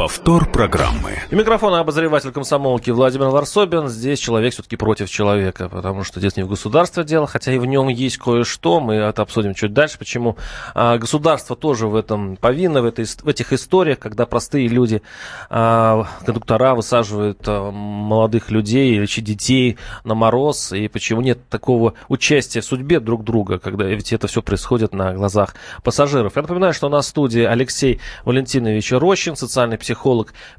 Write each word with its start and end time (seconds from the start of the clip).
Повтор 0.00 0.50
программы. 0.50 1.18
И 1.30 1.34
микрофон 1.34 1.74
обозреватель 1.74 2.32
комсомолки 2.32 2.88
Владимир 2.88 3.26
Варсобин. 3.26 3.88
Здесь 3.88 4.18
человек 4.18 4.54
все-таки 4.54 4.76
против 4.76 5.10
человека, 5.10 5.68
потому 5.68 6.04
что 6.04 6.20
здесь 6.20 6.38
не 6.38 6.42
в 6.42 6.48
государстве 6.48 7.04
дело, 7.04 7.26
хотя 7.26 7.52
и 7.52 7.58
в 7.58 7.66
нем 7.66 7.88
есть 7.88 8.16
кое-что. 8.16 8.80
Мы 8.80 8.94
это 8.94 9.20
обсудим 9.20 9.52
чуть 9.52 9.74
дальше, 9.74 9.98
почему 9.98 10.38
а, 10.72 10.96
государство 10.96 11.54
тоже 11.54 11.86
в 11.86 11.94
этом 11.94 12.36
повинно, 12.36 12.80
в, 12.80 12.86
этой, 12.86 13.04
в 13.04 13.28
этих 13.28 13.52
историях, 13.52 13.98
когда 13.98 14.24
простые 14.24 14.68
люди, 14.68 15.02
а, 15.50 16.06
кондуктора 16.24 16.74
высаживают 16.74 17.42
а, 17.46 17.70
молодых 17.70 18.50
людей 18.50 18.94
или 18.94 19.20
детей 19.20 19.76
на 20.04 20.14
мороз, 20.14 20.72
и 20.72 20.88
почему 20.88 21.20
нет 21.20 21.46
такого 21.50 21.92
участия 22.08 22.62
в 22.62 22.64
судьбе 22.64 23.00
друг 23.00 23.22
друга, 23.22 23.58
когда 23.58 23.84
ведь 23.84 24.14
это 24.14 24.28
все 24.28 24.40
происходит 24.40 24.94
на 24.94 25.12
глазах 25.12 25.54
пассажиров. 25.84 26.36
Я 26.36 26.42
напоминаю, 26.42 26.72
что 26.72 26.86
у 26.86 26.90
нас 26.90 27.04
в 27.04 27.08
студии 27.10 27.42
Алексей 27.42 28.00
Валентинович 28.24 28.92
Рощин, 28.92 29.36
социальный 29.36 29.76
психолог, 29.76 29.89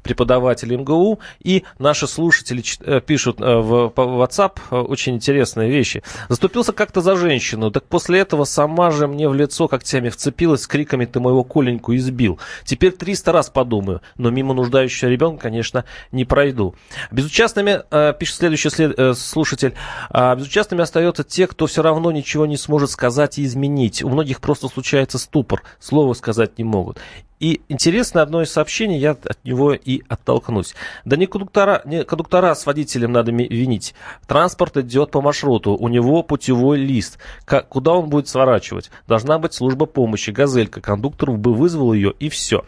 преподаватель 0.02 0.74
МГУ. 0.76 1.20
И 1.40 1.64
наши 1.78 2.06
слушатели 2.06 2.62
э, 2.80 3.00
пишут 3.00 3.40
э, 3.40 3.44
в 3.44 3.92
WhatsApp 3.94 4.58
э, 4.70 4.76
очень 4.76 5.14
интересные 5.14 5.70
вещи. 5.70 6.02
Заступился 6.28 6.72
как-то 6.72 7.00
за 7.00 7.16
женщину, 7.16 7.70
так 7.70 7.84
после 7.84 8.20
этого 8.20 8.44
сама 8.44 8.90
же 8.90 9.06
мне 9.06 9.28
в 9.28 9.34
лицо 9.34 9.68
когтями 9.68 10.08
вцепилась 10.08 10.62
с 10.62 10.66
криками 10.66 11.04
«ты 11.04 11.20
моего 11.20 11.44
Коленьку 11.44 11.94
избил». 11.96 12.38
Теперь 12.64 12.92
300 12.92 13.32
раз 13.32 13.50
подумаю, 13.50 14.02
но 14.16 14.30
мимо 14.30 14.54
нуждающего 14.54 15.08
ребенка, 15.08 15.42
конечно, 15.42 15.84
не 16.10 16.24
пройду. 16.24 16.74
Безучастными, 17.10 17.82
пишет 18.18 18.36
следующий 18.36 18.70
след, 18.70 19.18
слушатель, 19.18 19.74
«а 20.10 20.34
безучастными 20.34 20.82
остаются 20.82 21.24
те, 21.24 21.46
кто 21.46 21.66
все 21.66 21.82
равно 21.82 22.10
ничего 22.12 22.46
не 22.46 22.56
сможет 22.56 22.90
сказать 22.90 23.38
и 23.38 23.44
изменить. 23.44 24.02
У 24.02 24.08
многих 24.08 24.40
просто 24.40 24.68
случается 24.68 25.18
ступор, 25.18 25.62
слова 25.78 26.14
сказать 26.14 26.58
не 26.58 26.64
могут. 26.64 26.98
И 27.42 27.60
интересно 27.68 28.22
одно 28.22 28.40
из 28.42 28.52
сообщений, 28.52 29.00
я 29.00 29.10
от 29.10 29.44
него 29.44 29.74
и 29.74 30.02
оттолкнусь. 30.08 30.76
Да 31.04 31.16
не 31.16 31.26
кондуктора, 31.26 31.82
не 31.84 32.04
кондуктора 32.04 32.54
с 32.54 32.64
водителем 32.66 33.10
надо 33.10 33.32
винить. 33.32 33.96
Транспорт 34.28 34.76
идет 34.76 35.10
по 35.10 35.20
маршруту, 35.20 35.72
у 35.72 35.88
него 35.88 36.22
путевой 36.22 36.78
лист. 36.78 37.18
Как, 37.44 37.68
куда 37.68 37.94
он 37.94 38.10
будет 38.10 38.28
сворачивать? 38.28 38.92
Должна 39.08 39.40
быть 39.40 39.54
служба 39.54 39.86
помощи, 39.86 40.30
газелька. 40.30 40.80
Кондуктор 40.80 41.32
бы 41.32 41.52
вызвал 41.52 41.92
ее 41.94 42.14
и 42.20 42.28
все. 42.28 42.64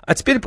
А 0.00 0.14
теперь 0.14 0.40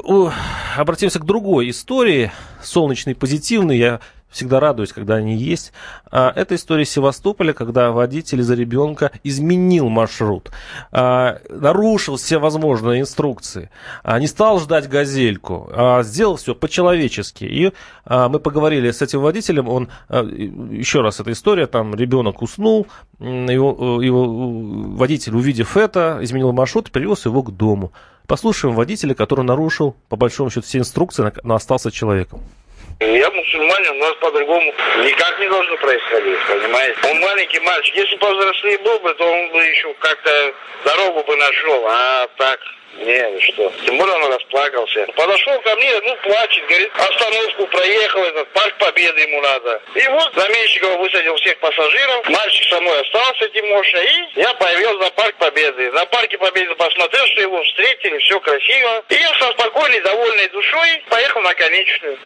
обратимся 0.76 1.20
к 1.20 1.26
другой 1.26 1.70
истории, 1.70 2.32
солнечной, 2.64 3.14
позитивной. 3.14 3.78
Я 3.78 4.00
всегда 4.30 4.60
радуюсь, 4.60 4.94
когда 4.94 5.16
они 5.16 5.36
есть. 5.36 5.74
А, 6.12 6.32
это 6.36 6.56
история 6.56 6.86
Севастополя, 6.86 7.54
когда 7.54 7.92
водитель 7.92 8.42
за 8.44 8.56
ребенка 8.56 9.12
изменил 9.24 9.90
маршрут, 9.90 10.52
а, 10.92 11.40
нарушил 11.50 12.18
все 12.18 12.38
возможные 12.38 13.02
инструкции, 13.02 13.70
а, 14.04 14.20
не 14.20 14.28
стал 14.28 14.60
ждать 14.60 14.88
газельку, 14.88 15.70
а 15.74 16.04
сделал 16.04 16.36
все 16.36 16.56
по-человечески. 16.56 17.44
И 17.46 17.74
а, 18.06 18.30
мы 18.30 18.40
поговорили 18.40 18.92
с 18.92 19.02
этим 19.02 19.22
водителем, 19.22 19.68
он, 19.68 19.90
а, 20.08 20.24
еще 20.24 21.02
раз 21.02 21.20
эта 21.20 21.32
история, 21.32 21.68
там 21.68 21.96
ребенок 21.96 22.42
уснул, 22.42 22.88
его, 23.20 24.02
его 24.02 24.96
водитель, 24.96 25.36
увидев 25.36 25.76
это, 25.76 26.20
изменил 26.22 26.52
маршрут, 26.54 26.92
привез 26.92 27.26
его 27.26 27.44
к 27.44 27.52
дому. 27.52 27.92
Послушаем 28.28 28.76
водителя, 28.76 29.16
который 29.16 29.44
нарушил, 29.44 29.96
по 30.08 30.16
большому 30.16 30.52
счету, 30.52 30.68
все 30.68 30.78
инструкции, 30.78 31.34
но 31.44 31.56
остался 31.56 31.90
человеком. 31.90 32.42
Я 33.02 33.32
мусульманин, 33.32 33.92
у 33.92 34.04
нас 34.04 34.14
по-другому 34.16 34.74
никак 35.06 35.40
не 35.40 35.48
должно 35.48 35.78
происходить, 35.78 36.38
понимаете? 36.50 37.00
Он 37.10 37.20
маленький 37.22 37.60
мальчик. 37.62 37.96
Если 37.96 38.16
бы 38.16 38.20
повзрослее 38.20 38.78
был 38.80 39.00
бы, 39.00 39.14
то 39.14 39.24
он 39.24 39.50
бы 39.52 39.64
еще 39.64 39.94
как-то 40.00 40.54
дорогу 40.84 41.24
бы 41.24 41.36
нашел, 41.38 41.86
а 41.88 42.28
так 42.36 42.60
не, 42.98 43.40
что. 43.40 43.72
Тем 43.86 43.98
более 43.98 44.16
он 44.16 44.34
расплакался. 44.34 45.08
Подошел 45.16 45.58
ко 45.62 45.76
мне, 45.78 45.98
ну, 46.02 46.16
плачет, 46.24 46.66
говорит, 46.68 46.92
остановку 46.94 47.68
проехал, 47.68 48.22
этот 48.22 48.50
парк 48.50 48.76
Победы 48.80 49.22
ему 49.22 49.42
надо. 49.44 49.82
И 49.96 50.08
вот 50.10 50.34
Заменщиков 50.36 51.00
высадил 51.00 51.36
всех 51.38 51.58
пассажиров, 51.60 52.28
мальчик 52.28 52.68
со 52.70 52.82
мной 52.82 53.00
остался, 53.00 53.48
Тимоша, 53.48 54.04
и 54.04 54.40
я 54.42 54.54
появился 54.56 55.00
на 55.00 55.10
парк 55.12 55.36
Победы. 55.38 55.90
На 55.92 56.06
парке 56.08 56.38
Победы 56.38 56.76
посмотрел, 56.76 57.26
что 57.28 57.42
его 57.42 57.64
встретили, 57.64 58.18
все 58.18 58.40
красиво. 58.42 59.06
И 59.08 59.14
я 59.14 59.34
со 59.36 59.52
спокойной, 59.54 60.02
довольной 60.02 60.50
душой 60.50 61.04
поехал 61.10 61.40
на 61.42 61.54
конечную. 61.54 62.20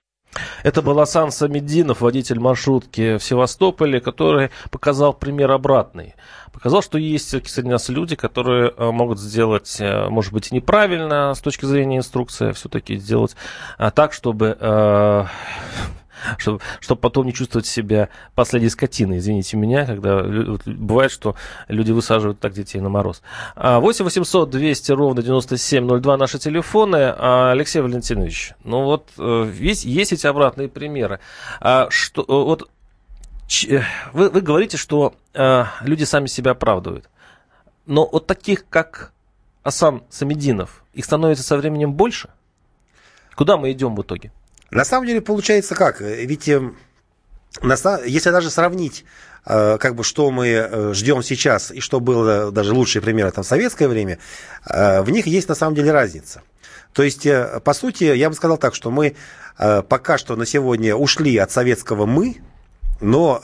Это 0.63 0.81
был 0.81 0.99
Асан 0.99 1.31
Самединов, 1.31 2.01
водитель 2.01 2.39
маршрутки 2.39 3.17
в 3.17 3.23
Севастополе, 3.23 3.99
который 3.99 4.49
показал 4.71 5.13
пример 5.13 5.51
обратный. 5.51 6.15
Показал, 6.51 6.83
что 6.83 6.97
есть 6.97 7.29
среди 7.49 7.67
нас 7.67 7.89
люди, 7.89 8.15
которые 8.15 8.71
э, 8.75 8.91
могут 8.91 9.19
сделать, 9.19 9.75
э, 9.79 10.07
может 10.09 10.33
быть, 10.33 10.51
неправильно 10.51 11.33
с 11.33 11.39
точки 11.39 11.65
зрения 11.65 11.97
инструкции, 11.97 12.49
а 12.49 12.53
все-таки 12.53 12.97
сделать 12.97 13.35
а, 13.77 13.89
так, 13.89 14.13
чтобы 14.13 14.55
э, 14.59 15.25
чтобы, 16.37 16.59
чтобы 16.79 17.01
потом 17.01 17.25
не 17.25 17.33
чувствовать 17.33 17.65
себя 17.65 18.09
последней 18.35 18.69
скотиной. 18.69 19.17
Извините 19.17 19.57
меня, 19.57 19.85
когда 19.85 20.23
бывает, 20.65 21.11
что 21.11 21.35
люди 21.67 21.91
высаживают 21.91 22.39
так 22.39 22.53
детей 22.53 22.79
на 22.79 22.89
мороз. 22.89 23.21
8 23.55 24.03
800 24.05 24.49
200 24.49 24.91
ровно 24.91 25.21
9702 25.21 26.17
наши 26.17 26.39
телефоны. 26.39 27.13
А, 27.17 27.51
Алексей 27.51 27.81
Валентинович, 27.81 28.53
ну 28.63 28.83
вот 28.83 29.09
э, 29.17 29.51
есть, 29.59 29.85
есть 29.85 30.13
эти 30.13 30.27
обратные 30.27 30.69
примеры. 30.69 31.19
А 31.59 31.87
что, 31.89 32.21
э, 32.21 32.25
вот 32.27 32.69
э, 33.67 33.81
вы, 34.13 34.29
вы 34.29 34.41
говорите, 34.41 34.77
что 34.77 35.15
люди 35.81 36.03
сами 36.03 36.27
себя 36.27 36.51
оправдывают. 36.51 37.09
Но 37.85 38.07
вот 38.09 38.27
таких, 38.27 38.67
как 38.69 39.11
Асан 39.63 40.03
Самединов, 40.09 40.83
их 40.93 41.05
становится 41.05 41.43
со 41.43 41.57
временем 41.57 41.93
больше? 41.93 42.29
Куда 43.35 43.57
мы 43.57 43.71
идем 43.71 43.95
в 43.95 44.01
итоге? 44.01 44.31
На 44.73 44.85
самом 44.85 45.05
деле 45.05 45.21
получается 45.21 45.75
как? 45.75 46.01
Ведь 46.01 46.49
эм, 46.49 46.75
если 47.61 48.31
даже 48.31 48.49
сравнить 48.49 49.05
э, 49.45 49.77
как 49.77 49.95
бы 49.95 50.03
что 50.03 50.31
мы 50.31 50.47
э, 50.47 50.93
ждем 50.93 51.21
сейчас 51.21 51.69
и 51.69 51.79
что 51.79 51.99
было 51.99 52.51
даже 52.51 52.73
лучшие 52.73 53.01
примеры 53.01 53.31
там 53.31 53.43
в 53.43 53.47
советское 53.47 53.87
время, 53.87 54.17
э, 54.65 55.01
в 55.01 55.11
них 55.11 55.27
есть 55.27 55.47
на 55.47 55.55
самом 55.55 55.75
деле 55.75 55.91
разница. 55.91 56.41
То 56.93 57.03
есть, 57.03 57.27
по 57.63 57.73
сути, 57.73 58.03
я 58.03 58.29
бы 58.29 58.35
сказал 58.35 58.57
так, 58.57 58.75
что 58.75 58.91
мы 58.91 59.15
пока 59.57 60.19
что 60.19 60.35
на 60.35 60.45
сегодня 60.45 60.95
ушли 60.95 61.37
от 61.37 61.49
советского 61.49 62.05
«мы», 62.05 62.37
но 63.01 63.41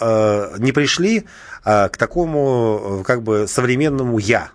не 0.60 0.72
пришли 0.72 1.26
к 1.64 1.92
такому 1.98 3.04
как 3.08 3.24
бы 3.24 3.48
современному 3.48 4.20
«я». 4.20 4.52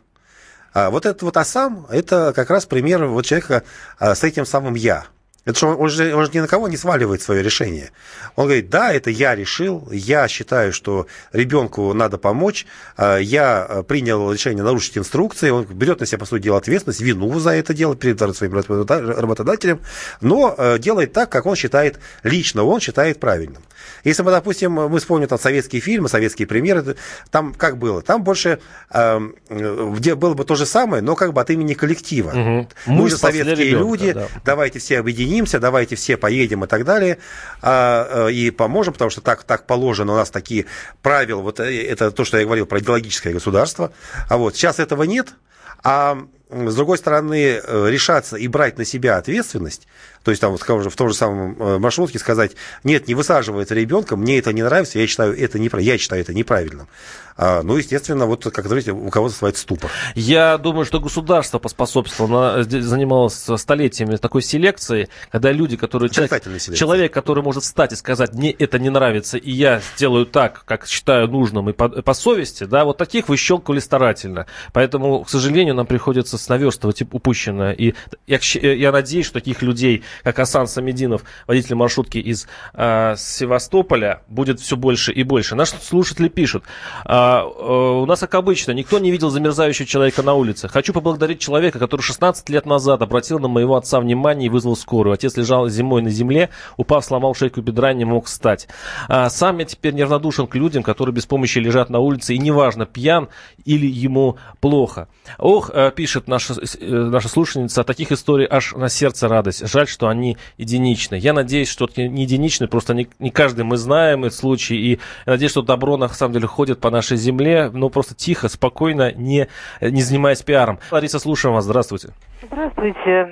Вот 0.73 1.06
этот 1.06 1.23
вот 1.23 1.37
«асам»– 1.37 1.89
это 1.91 2.33
как 2.37 2.51
раз 2.51 2.67
пример 2.67 3.05
вот 3.06 3.27
человека 3.27 3.65
с 3.99 4.23
этим 4.23 4.47
самым 4.47 4.75
«я». 4.75 5.06
Это 5.44 5.59
что 5.59 5.77
он 5.77 5.88
же, 5.91 6.15
он 6.15 6.25
же 6.25 6.31
ни 6.32 6.41
на 6.41 6.47
кого 6.47 6.69
не 6.69 6.77
сваливает 6.77 7.21
свое 7.21 7.43
решение. 7.43 7.91
Он 8.34 8.47
говорит, 8.47 8.71
да, 8.71 8.93
это 8.93 9.10
я 9.10 9.34
решил, 9.34 9.87
я 9.93 10.27
считаю, 10.27 10.72
что 10.72 11.06
ребенку 11.32 11.93
надо 11.93 12.16
помочь, 12.16 12.66
а, 12.97 13.19
я 13.19 13.66
э, 13.69 13.82
принял 13.82 14.32
решение 14.32 14.65
нарушить 14.65 14.97
инструкции, 14.97 15.50
он 15.50 15.65
берет 15.65 16.00
на 16.00 16.06
себя, 16.06 16.19
по 16.19 16.25
сути 16.25 16.44
дела, 16.44 16.59
ответственность, 16.59 17.00
вину 17.03 17.38
за 17.38 17.50
это 17.50 17.75
дело 17.75 17.94
перед 17.94 18.19
своим 18.34 18.55
работодателем, 18.55 19.81
но 20.22 20.55
э, 20.56 20.78
делает 20.78 21.12
так, 21.12 21.31
как 21.31 21.44
он 21.44 21.56
считает 21.56 21.99
лично, 22.22 22.65
он 22.65 22.81
считает 22.81 23.21
правильным. 23.21 23.62
Если 24.05 24.22
мы, 24.22 24.31
допустим, 24.31 24.72
мы 24.72 24.99
вспомним 24.99 25.28
там 25.28 25.39
советские 25.39 25.81
фильмы, 25.81 26.09
советские 26.09 26.47
примеры, 26.47 26.97
там 27.31 27.55
как 27.55 27.78
было? 27.78 28.03
Там 28.03 28.22
больше, 28.22 28.61
э, 28.91 29.21
где 29.49 30.15
было 30.15 30.34
бы 30.34 30.45
то 30.45 30.55
же 30.55 30.67
самое, 30.67 31.03
но 31.03 31.15
как 31.15 31.33
бы 31.33 31.41
от 31.41 31.50
имени 31.50 31.75
коллектива. 31.75 32.31
Угу. 32.31 32.69
Мы, 32.87 33.03
мы 33.03 33.11
же 33.11 33.17
советские 33.17 33.56
ребенка, 33.56 33.78
люди, 33.78 34.12
да. 34.12 34.29
давайте 34.44 34.79
все 34.79 34.99
объединимся, 34.99 35.61
давайте 35.61 35.97
все 35.97 36.17
поедем 36.17 36.64
и 36.64 36.67
так 36.67 36.85
далее, 36.85 37.19
а, 37.62 38.26
а, 38.26 38.29
и 38.29 38.50
поможем, 38.50 38.93
потому 38.93 39.11
что 39.11 39.20
так, 39.20 39.44
так 39.44 39.67
положено, 39.67 40.12
у 40.12 40.17
нас 40.17 40.31
такие 40.31 40.67
правила, 41.03 41.41
вот 41.41 41.61
э, 41.61 41.87
это 41.87 42.11
то, 42.11 42.25
что 42.25 42.38
я 42.38 42.44
говорил 42.44 42.67
про 42.67 42.81
идеологическое 42.81 43.32
государство, 43.32 43.93
а 44.29 44.37
вот 44.37 44.56
сейчас 44.56 44.79
этого 44.79 45.05
нет, 45.05 45.35
а 45.82 46.19
с 46.50 46.75
другой 46.76 46.99
стороны, 46.99 47.61
э, 47.62 47.87
решаться 47.91 48.37
и 48.37 48.47
брать 48.49 48.79
на 48.79 48.85
себя 48.85 49.17
ответственность, 49.17 49.88
то 50.25 50.31
есть 50.31 50.41
там, 50.41 50.56
скажем, 50.59 50.91
в 50.91 50.97
том 50.97 51.09
же 51.09 51.15
самом 51.15 51.56
э, 51.61 51.79
маршрутке 51.79 52.19
сказать, 52.19 52.53
нет, 52.82 53.06
не 53.06 53.15
высаживается 53.15 53.75
ребенка, 53.75 54.17
мне 54.17 54.38
это 54.38 54.53
не 54.53 54.62
нравится, 54.62 54.99
я 54.99 55.06
считаю 55.06 55.38
это, 55.38 55.59
не, 55.59 55.71
я 55.81 55.99
считаю 55.99 56.23
это 56.23 56.32
неправильным. 56.32 56.88
А, 57.37 57.62
ну, 57.62 57.76
естественно, 57.76 58.26
вот, 58.26 58.44
как 58.44 58.65
говорите, 58.65 58.93
у 58.93 59.11
кого-то 59.11 59.35
называется 59.35 59.62
ступор. 59.62 59.91
Я 60.15 60.56
думаю, 60.56 60.85
что 60.85 61.00
государство 61.00 61.59
поспособствовало, 61.59 62.62
занималось 62.62 63.35
столетиями 63.56 64.17
такой 64.17 64.43
селекцией, 64.43 65.09
когда 65.32 65.50
люди, 65.50 65.76
которые... 65.76 66.11
Человек, 66.11 66.43
человек, 66.76 67.12
который 67.12 67.43
может 67.43 67.65
встать 67.65 67.93
и 67.93 67.97
сказать, 67.97 68.35
мне 68.35 68.53
это 68.53 68.79
не 68.79 68.88
нравится, 68.88 69.37
и 69.37 69.50
я 69.50 69.82
сделаю 69.97 70.26
так, 70.26 70.65
как 70.65 70.87
считаю 70.87 71.29
нужным, 71.29 71.71
и 71.71 71.73
по, 71.73 71.88
по 71.88 72.15
совести, 72.15 72.65
да, 72.65 72.85
вот 72.85 72.99
таких 72.99 73.29
выщелкивали 73.29 73.81
старательно. 73.81 74.47
Поэтому, 74.73 75.25
к 75.25 75.31
сожалению, 75.31 75.75
нам 75.75 75.87
приходится 75.87 76.38
наверстывать 76.49 77.03
упущенное. 77.03 77.73
И 77.73 77.94
я, 78.26 78.38
я 78.61 78.93
надеюсь, 78.93 79.26
что 79.26 79.35
таких 79.35 79.61
людей, 79.61 80.05
как 80.22 80.38
Асан 80.38 80.66
Самединов, 80.66 81.25
водитель 81.46 81.75
маршрутки 81.75 82.19
из 82.19 82.46
э, 82.75 83.14
Севастополя, 83.16 84.22
будет 84.28 84.61
все 84.61 84.76
больше 84.76 85.12
и 85.12 85.22
больше. 85.22 85.55
Наши 85.55 85.76
слушатели 85.76 86.28
пишут, 86.28 86.64
э, 87.05 87.12
э, 87.12 87.40
у 87.43 88.06
нас, 88.06 88.20
как 88.20 88.34
обычно, 88.34 88.72
никто 88.72 88.99
не 88.99 89.11
видел 89.11 89.31
замерзающего 89.31 89.87
человека 89.87 90.22
на 90.22 90.34
улице. 90.34 90.69
Хочу 90.69 90.93
поблагодарить 90.93 91.40
человека, 91.40 91.78
который 91.78 92.02
16 92.02 92.49
лет 92.50 92.66
назад 92.66 93.02
обратил 93.02 93.38
на 93.38 93.49
моего 93.49 93.76
отца 93.76 94.00
внимание 94.00 94.46
и 94.46 94.50
вызвал 94.50 94.76
скорую. 94.76 95.14
Отец 95.14 95.37
лежал 95.37 95.69
зимой 95.69 96.02
на 96.02 96.11
земле, 96.11 96.50
упав, 96.76 97.05
сломал 97.05 97.34
шейку 97.34 97.61
бедра, 97.61 97.93
не 97.93 98.05
мог 98.05 98.26
встать. 98.26 98.69
А, 99.08 99.28
сам 99.31 99.58
я 99.58 99.64
теперь 99.64 99.94
неравнодушен 99.94 100.46
к 100.46 100.55
людям, 100.55 100.82
которые 100.82 101.14
без 101.14 101.26
помощи 101.26 101.58
лежат 101.58 101.90
на 101.90 101.99
улице, 101.99 102.34
и 102.34 102.38
неважно, 102.38 102.87
пьян 102.87 103.28
или 103.64 103.87
ему 103.87 104.37
плохо. 104.61 105.08
Ох, 105.38 105.70
э, 105.72 105.90
пишет 105.94 106.28
наша, 106.28 106.55
э, 106.55 106.87
наша 106.87 107.28
слушательница, 107.28 107.81
от 107.81 107.87
таких 107.87 108.12
историй 108.12 108.46
аж 108.49 108.75
на 108.75 108.88
сердце 108.88 109.28
радость. 109.28 109.66
Жаль, 109.69 109.88
что 109.88 110.04
они 110.09 110.37
единичны. 110.56 111.17
Я 111.17 111.33
надеюсь, 111.33 111.69
что 111.69 111.87
это 111.87 112.03
не 112.03 112.23
единичны, 112.23 112.69
просто 112.69 112.95
не, 112.95 113.09
не 113.19 113.31
каждый 113.31 113.65
мы 113.65 113.77
знаем 113.77 114.25
этот 114.25 114.39
случай, 114.39 114.77
и 114.77 114.91
я 115.27 115.33
надеюсь, 115.33 115.51
что 115.51 115.62
добро 115.62 115.97
на 115.97 116.09
самом 116.09 116.35
деле 116.35 116.47
ходит 116.47 116.81
по 116.81 116.91
нашей 116.91 117.17
земле, 117.17 117.71
но 117.73 117.89
просто 117.89 118.15
тихо, 118.15 118.49
спокойно, 118.49 119.12
не, 119.12 119.49
не 119.81 120.03
занимаясь 120.03 120.43
пиаром. 120.43 120.79
Лариса, 120.91 121.19
слушаем 121.19 121.55
вас. 121.55 121.65
Здравствуйте. 121.65 122.11
Здравствуйте. 122.43 123.29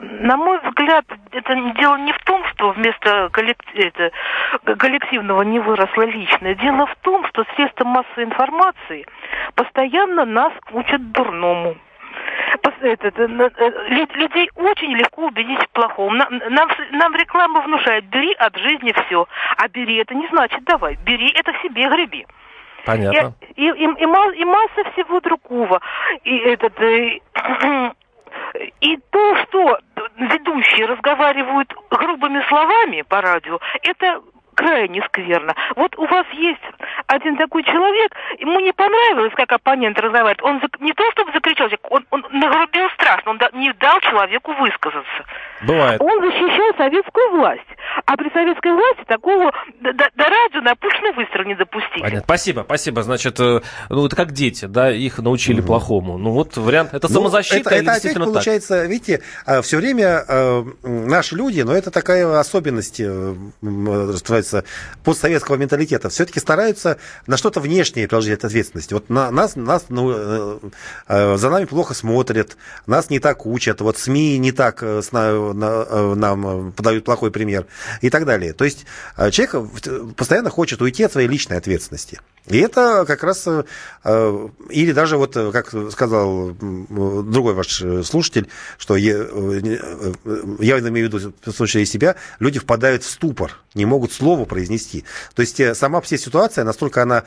На 0.00 0.36
мой 0.36 0.58
взгляд, 0.62 1.04
это 1.32 1.54
дело 1.78 1.96
не 1.96 2.12
в 2.12 2.18
том, 2.24 2.44
что 2.52 2.72
вместо 2.72 3.30
это, 3.74 4.10
коллективного 4.76 5.42
не 5.42 5.58
выросло 5.60 6.02
личное. 6.02 6.54
Дело 6.54 6.86
в 6.86 6.96
том, 7.02 7.26
что 7.28 7.44
средства 7.54 7.84
массовой 7.84 8.24
информации 8.24 9.06
постоянно 9.54 10.24
нас 10.24 10.52
учат 10.72 11.12
дурному 11.12 11.76
этот, 12.82 13.18
э, 13.18 13.26
людей 14.14 14.50
очень 14.56 14.92
легко 14.96 15.26
убедить 15.26 15.62
в 15.62 15.68
плохом. 15.70 16.16
Нам, 16.16 16.28
нам, 16.50 16.68
нам 16.92 17.14
реклама 17.14 17.60
внушает, 17.60 18.04
бери 18.06 18.32
от 18.34 18.56
жизни 18.56 18.92
все. 19.06 19.26
А 19.56 19.68
бери 19.68 19.96
это 19.96 20.14
не 20.14 20.26
значит 20.28 20.64
давай. 20.64 20.96
Бери 21.04 21.30
это 21.34 21.52
в 21.52 21.62
себе 21.62 21.88
греби. 21.88 22.26
Понятно. 22.84 23.34
И, 23.56 23.64
и, 23.64 23.68
и, 23.68 23.84
и, 23.84 24.40
и 24.40 24.44
масса 24.44 24.84
всего 24.92 25.20
другого. 25.20 25.80
И 26.24 26.36
этот... 26.38 26.80
И, 26.80 27.22
и 28.80 28.96
то, 29.10 29.36
что 29.36 29.78
ведущие 30.16 30.86
разговаривают 30.86 31.72
грубыми 31.90 32.42
словами 32.48 33.02
по 33.02 33.20
радио, 33.20 33.58
это 33.82 34.22
крайне 34.60 35.00
скверно. 35.06 35.54
Вот 35.76 35.96
у 35.96 36.06
вас 36.06 36.26
есть 36.34 36.60
один 37.06 37.36
такой 37.36 37.62
человек, 37.64 38.12
ему 38.38 38.60
не 38.60 38.72
понравилось, 38.72 39.32
как 39.34 39.50
оппонент 39.52 39.98
разговаривает. 39.98 40.42
Он 40.42 40.60
не 40.80 40.92
то 40.92 41.02
чтобы 41.12 41.32
закричал, 41.32 41.68
он, 41.88 42.04
он 42.10 42.26
нагрубил 42.30 42.88
страшно, 42.94 43.30
он 43.30 43.40
не 43.54 43.72
дал 43.80 43.98
человеку 44.00 44.52
высказаться. 44.52 45.24
Бывает. 45.62 46.00
Он 46.00 46.20
защищал 46.20 46.76
советскую 46.76 47.30
власть. 47.36 47.70
А 48.06 48.16
при 48.16 48.30
советской 48.30 48.72
власти 48.72 49.04
такого 49.06 49.52
до, 49.80 49.92
до 49.92 50.24
радио 50.24 50.60
на 50.60 50.74
пушный 50.76 51.12
выстрел 51.12 51.44
не 51.44 51.54
допустить. 51.54 52.02
Понятно. 52.02 52.20
Спасибо, 52.20 52.62
спасибо. 52.64 53.02
Значит, 53.02 53.40
э, 53.40 53.60
ну 53.88 54.06
это 54.06 54.16
как 54.16 54.32
дети, 54.32 54.66
да, 54.66 54.90
их 54.90 55.18
научили 55.18 55.60
угу. 55.60 55.68
плохому. 55.68 56.18
Ну 56.18 56.30
вот 56.30 56.56
вариант, 56.56 56.94
это 56.94 57.08
ну, 57.08 57.14
самозащита 57.14 57.70
это, 57.70 57.74
или 57.74 57.82
это 57.82 57.92
действительно 57.92 58.24
опять 58.24 58.34
получается, 58.34 58.80
так? 58.80 58.88
видите, 58.88 59.22
э, 59.46 59.62
все 59.62 59.76
время 59.78 60.24
э, 60.28 60.64
наши 60.82 61.34
люди, 61.34 61.62
но 61.62 61.74
это 61.74 61.90
такая 61.90 62.38
особенность, 62.38 63.00
называется, 64.52 64.64
постсоветского 65.04 65.56
менталитета, 65.56 66.08
все-таки 66.08 66.40
стараются 66.40 66.98
на 67.26 67.36
что-то 67.36 67.60
внешнее 67.60 68.08
приложить 68.08 68.44
ответственность. 68.44 68.92
Вот 68.92 69.08
на, 69.08 69.30
нас, 69.30 69.56
нас 69.56 69.86
ну, 69.88 70.60
за 71.08 71.50
нами 71.50 71.64
плохо 71.64 71.94
смотрят, 71.94 72.56
нас 72.86 73.10
не 73.10 73.18
так 73.18 73.46
учат, 73.46 73.80
вот 73.80 73.98
СМИ 73.98 74.38
не 74.38 74.52
так 74.52 74.82
с, 74.82 75.12
на, 75.12 75.52
на, 75.52 76.14
нам 76.14 76.72
подают 76.72 77.04
плохой 77.04 77.30
пример 77.30 77.66
и 78.00 78.10
так 78.10 78.24
далее. 78.24 78.52
То 78.52 78.64
есть 78.64 78.86
э, 79.16 79.30
человек 79.30 80.14
постоянно 80.16 80.50
хочет 80.50 80.82
уйти 80.82 81.04
от 81.04 81.12
своей 81.12 81.28
личной 81.28 81.56
ответственности. 81.56 82.20
И 82.46 82.58
это 82.58 83.04
как 83.06 83.22
раз, 83.22 83.46
э, 83.46 84.48
или 84.70 84.92
даже 84.92 85.16
вот, 85.16 85.34
как 85.34 85.74
сказал 85.92 86.52
другой 86.58 87.54
ваш 87.54 87.82
слушатель, 88.04 88.48
что 88.78 88.96
я, 88.96 89.18
я 89.18 90.78
имею 90.78 91.10
в 91.10 91.14
виду 91.14 91.32
в 91.44 91.52
случае 91.52 91.86
себя, 91.86 92.16
люди 92.38 92.58
впадают 92.58 93.04
в 93.04 93.10
ступор, 93.10 93.58
не 93.74 93.84
могут 93.84 94.12
слова 94.12 94.44
произнести. 94.46 95.04
То 95.34 95.42
есть 95.42 95.60
э, 95.60 95.74
сама 95.74 96.00
вся 96.00 96.16
ситуация, 96.16 96.64
настолько 96.64 97.02
она 97.02 97.24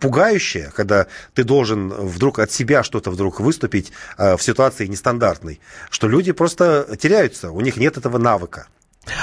пугающая, 0.00 0.70
когда 0.74 1.06
ты 1.34 1.44
должен 1.44 1.88
вдруг 1.88 2.38
от 2.38 2.50
себя 2.50 2.82
что-то 2.82 3.10
вдруг 3.10 3.40
выступить 3.40 3.92
в 4.16 4.38
ситуации 4.38 4.86
нестандартной, 4.86 5.60
что 5.90 6.08
люди 6.08 6.32
просто 6.32 6.96
теряются, 6.98 7.50
у 7.50 7.60
них 7.60 7.76
нет 7.76 7.96
этого 7.96 8.18
навыка. 8.18 8.66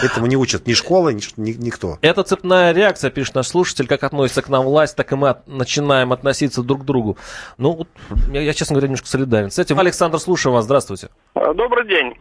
Этому 0.04 0.28
не 0.28 0.36
учат 0.36 0.68
ни 0.68 0.74
школа, 0.74 1.10
ни, 1.10 1.22
ни, 1.38 1.52
никто. 1.52 1.98
Это 2.02 2.24
цепная 2.24 2.74
реакция, 2.74 3.12
пишет 3.12 3.36
наш 3.36 3.48
слушатель, 3.48 3.88
как 3.88 4.04
относится 4.04 4.42
к 4.42 4.50
нам 4.50 4.66
власть, 4.66 4.96
так 4.96 5.12
и 5.12 5.16
мы 5.16 5.30
от, 5.30 5.48
начинаем 5.48 6.12
относиться 6.12 6.64
друг 6.64 6.81
к 6.81 6.86
другу. 6.86 7.18
Ну, 7.58 7.88
я, 8.31 8.42
я, 8.42 8.54
честно 8.54 8.74
говоря, 8.74 8.88
немножко 8.88 9.08
солидарен 9.08 9.52
с 9.52 9.60
этим. 9.60 9.80
Александр, 9.80 10.20
слушаю 10.20 10.54
вас, 10.54 10.66
здравствуйте. 10.66 11.10
Добрый 11.34 11.88
день. 11.88 12.14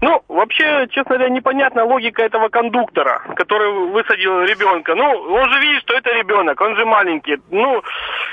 Ну, 0.00 0.22
вообще, 0.28 0.86
честно 0.90 1.16
говоря, 1.16 1.30
непонятна 1.30 1.84
логика 1.84 2.22
этого 2.22 2.48
кондуктора, 2.48 3.22
который 3.34 3.90
высадил 3.90 4.42
ребенка. 4.42 4.94
Ну, 4.94 5.04
он 5.04 5.50
же 5.50 5.60
видит, 5.60 5.82
что 5.82 5.94
это 5.94 6.10
ребенок, 6.10 6.60
он 6.60 6.76
же 6.76 6.84
маленький. 6.84 7.38
Ну, 7.50 7.82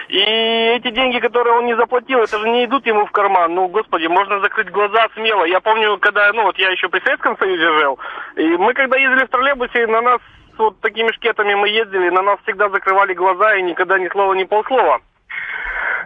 и 0.10 0.20
эти 0.20 0.90
деньги, 0.92 1.20
которые 1.20 1.58
он 1.58 1.66
не 1.66 1.76
заплатил, 1.76 2.20
это 2.20 2.38
же 2.38 2.50
не 2.50 2.66
идут 2.66 2.86
ему 2.86 3.06
в 3.06 3.12
карман. 3.12 3.54
Ну, 3.54 3.68
господи, 3.68 4.08
можно 4.08 4.40
закрыть 4.40 4.70
глаза 4.70 5.08
смело. 5.14 5.46
Я 5.46 5.62
помню, 5.62 5.98
когда, 5.98 6.32
ну, 6.34 6.44
вот 6.44 6.58
я 6.58 6.70
еще 6.70 6.90
при 6.90 7.00
Советском 7.00 7.38
Союзе 7.38 7.80
жил, 7.80 8.00
и 8.36 8.46
мы 8.58 8.74
когда 8.74 8.98
ездили 8.98 9.26
в 9.26 9.30
троллейбусе, 9.30 9.88
на 9.88 10.02
нас 10.02 10.20
вот 10.58 10.80
такими 10.82 11.12
шкетами 11.14 11.56
мы 11.56 11.70
ездили, 11.70 12.10
на 12.10 12.22
нас 12.22 12.40
всегда 12.44 12.70
закрывали 12.70 13.14
глаза 13.14 13.56
и 13.56 13.64
никогда 13.64 13.98
ни 13.98 14.08
слова, 14.10 14.34
ни 14.34 14.44
полслова 14.44 15.02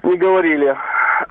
не 0.03 0.15
говорили. 0.17 0.75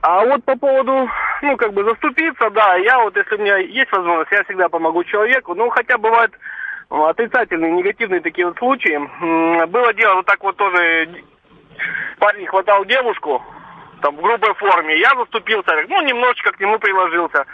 А 0.03 0.25
вот 0.25 0.45
по 0.45 0.57
поводу, 0.57 1.09
ну, 1.43 1.57
как 1.57 1.73
бы 1.73 1.85
заступиться, 1.85 2.51
да, 2.51 2.77
я 2.77 2.99
вот, 3.01 3.17
если 3.17 3.35
у 3.37 3.39
меня 3.39 3.57
есть 3.59 3.91
возможность, 3.93 4.33
я 4.33 4.45
всегда 4.45 4.69
помогу 4.69 5.05
человеку. 5.05 5.55
Ну, 5.55 5.69
хотя 5.71 5.99
бывают 5.99 6.33
отрицательные, 6.89 7.73
негативные 7.73 8.21
такие 8.21 8.47
вот 8.47 8.59
случаи. 8.59 8.99
Было 9.67 9.93
дело 9.95 10.17
вот 10.17 10.27
так 10.27 10.43
вот 10.43 10.57
тоже, 10.57 11.09
парень 12.19 12.47
хватал 12.47 12.85
девушку, 12.85 13.43
там, 14.03 14.17
в 14.17 14.21
грубой 14.21 14.55
форме, 14.55 14.99
я 14.99 15.15
заступился, 15.17 15.73
ну, 15.89 16.03
немножечко 16.03 16.53
к 16.53 16.61
нему 16.61 16.79
приложился. 16.79 17.45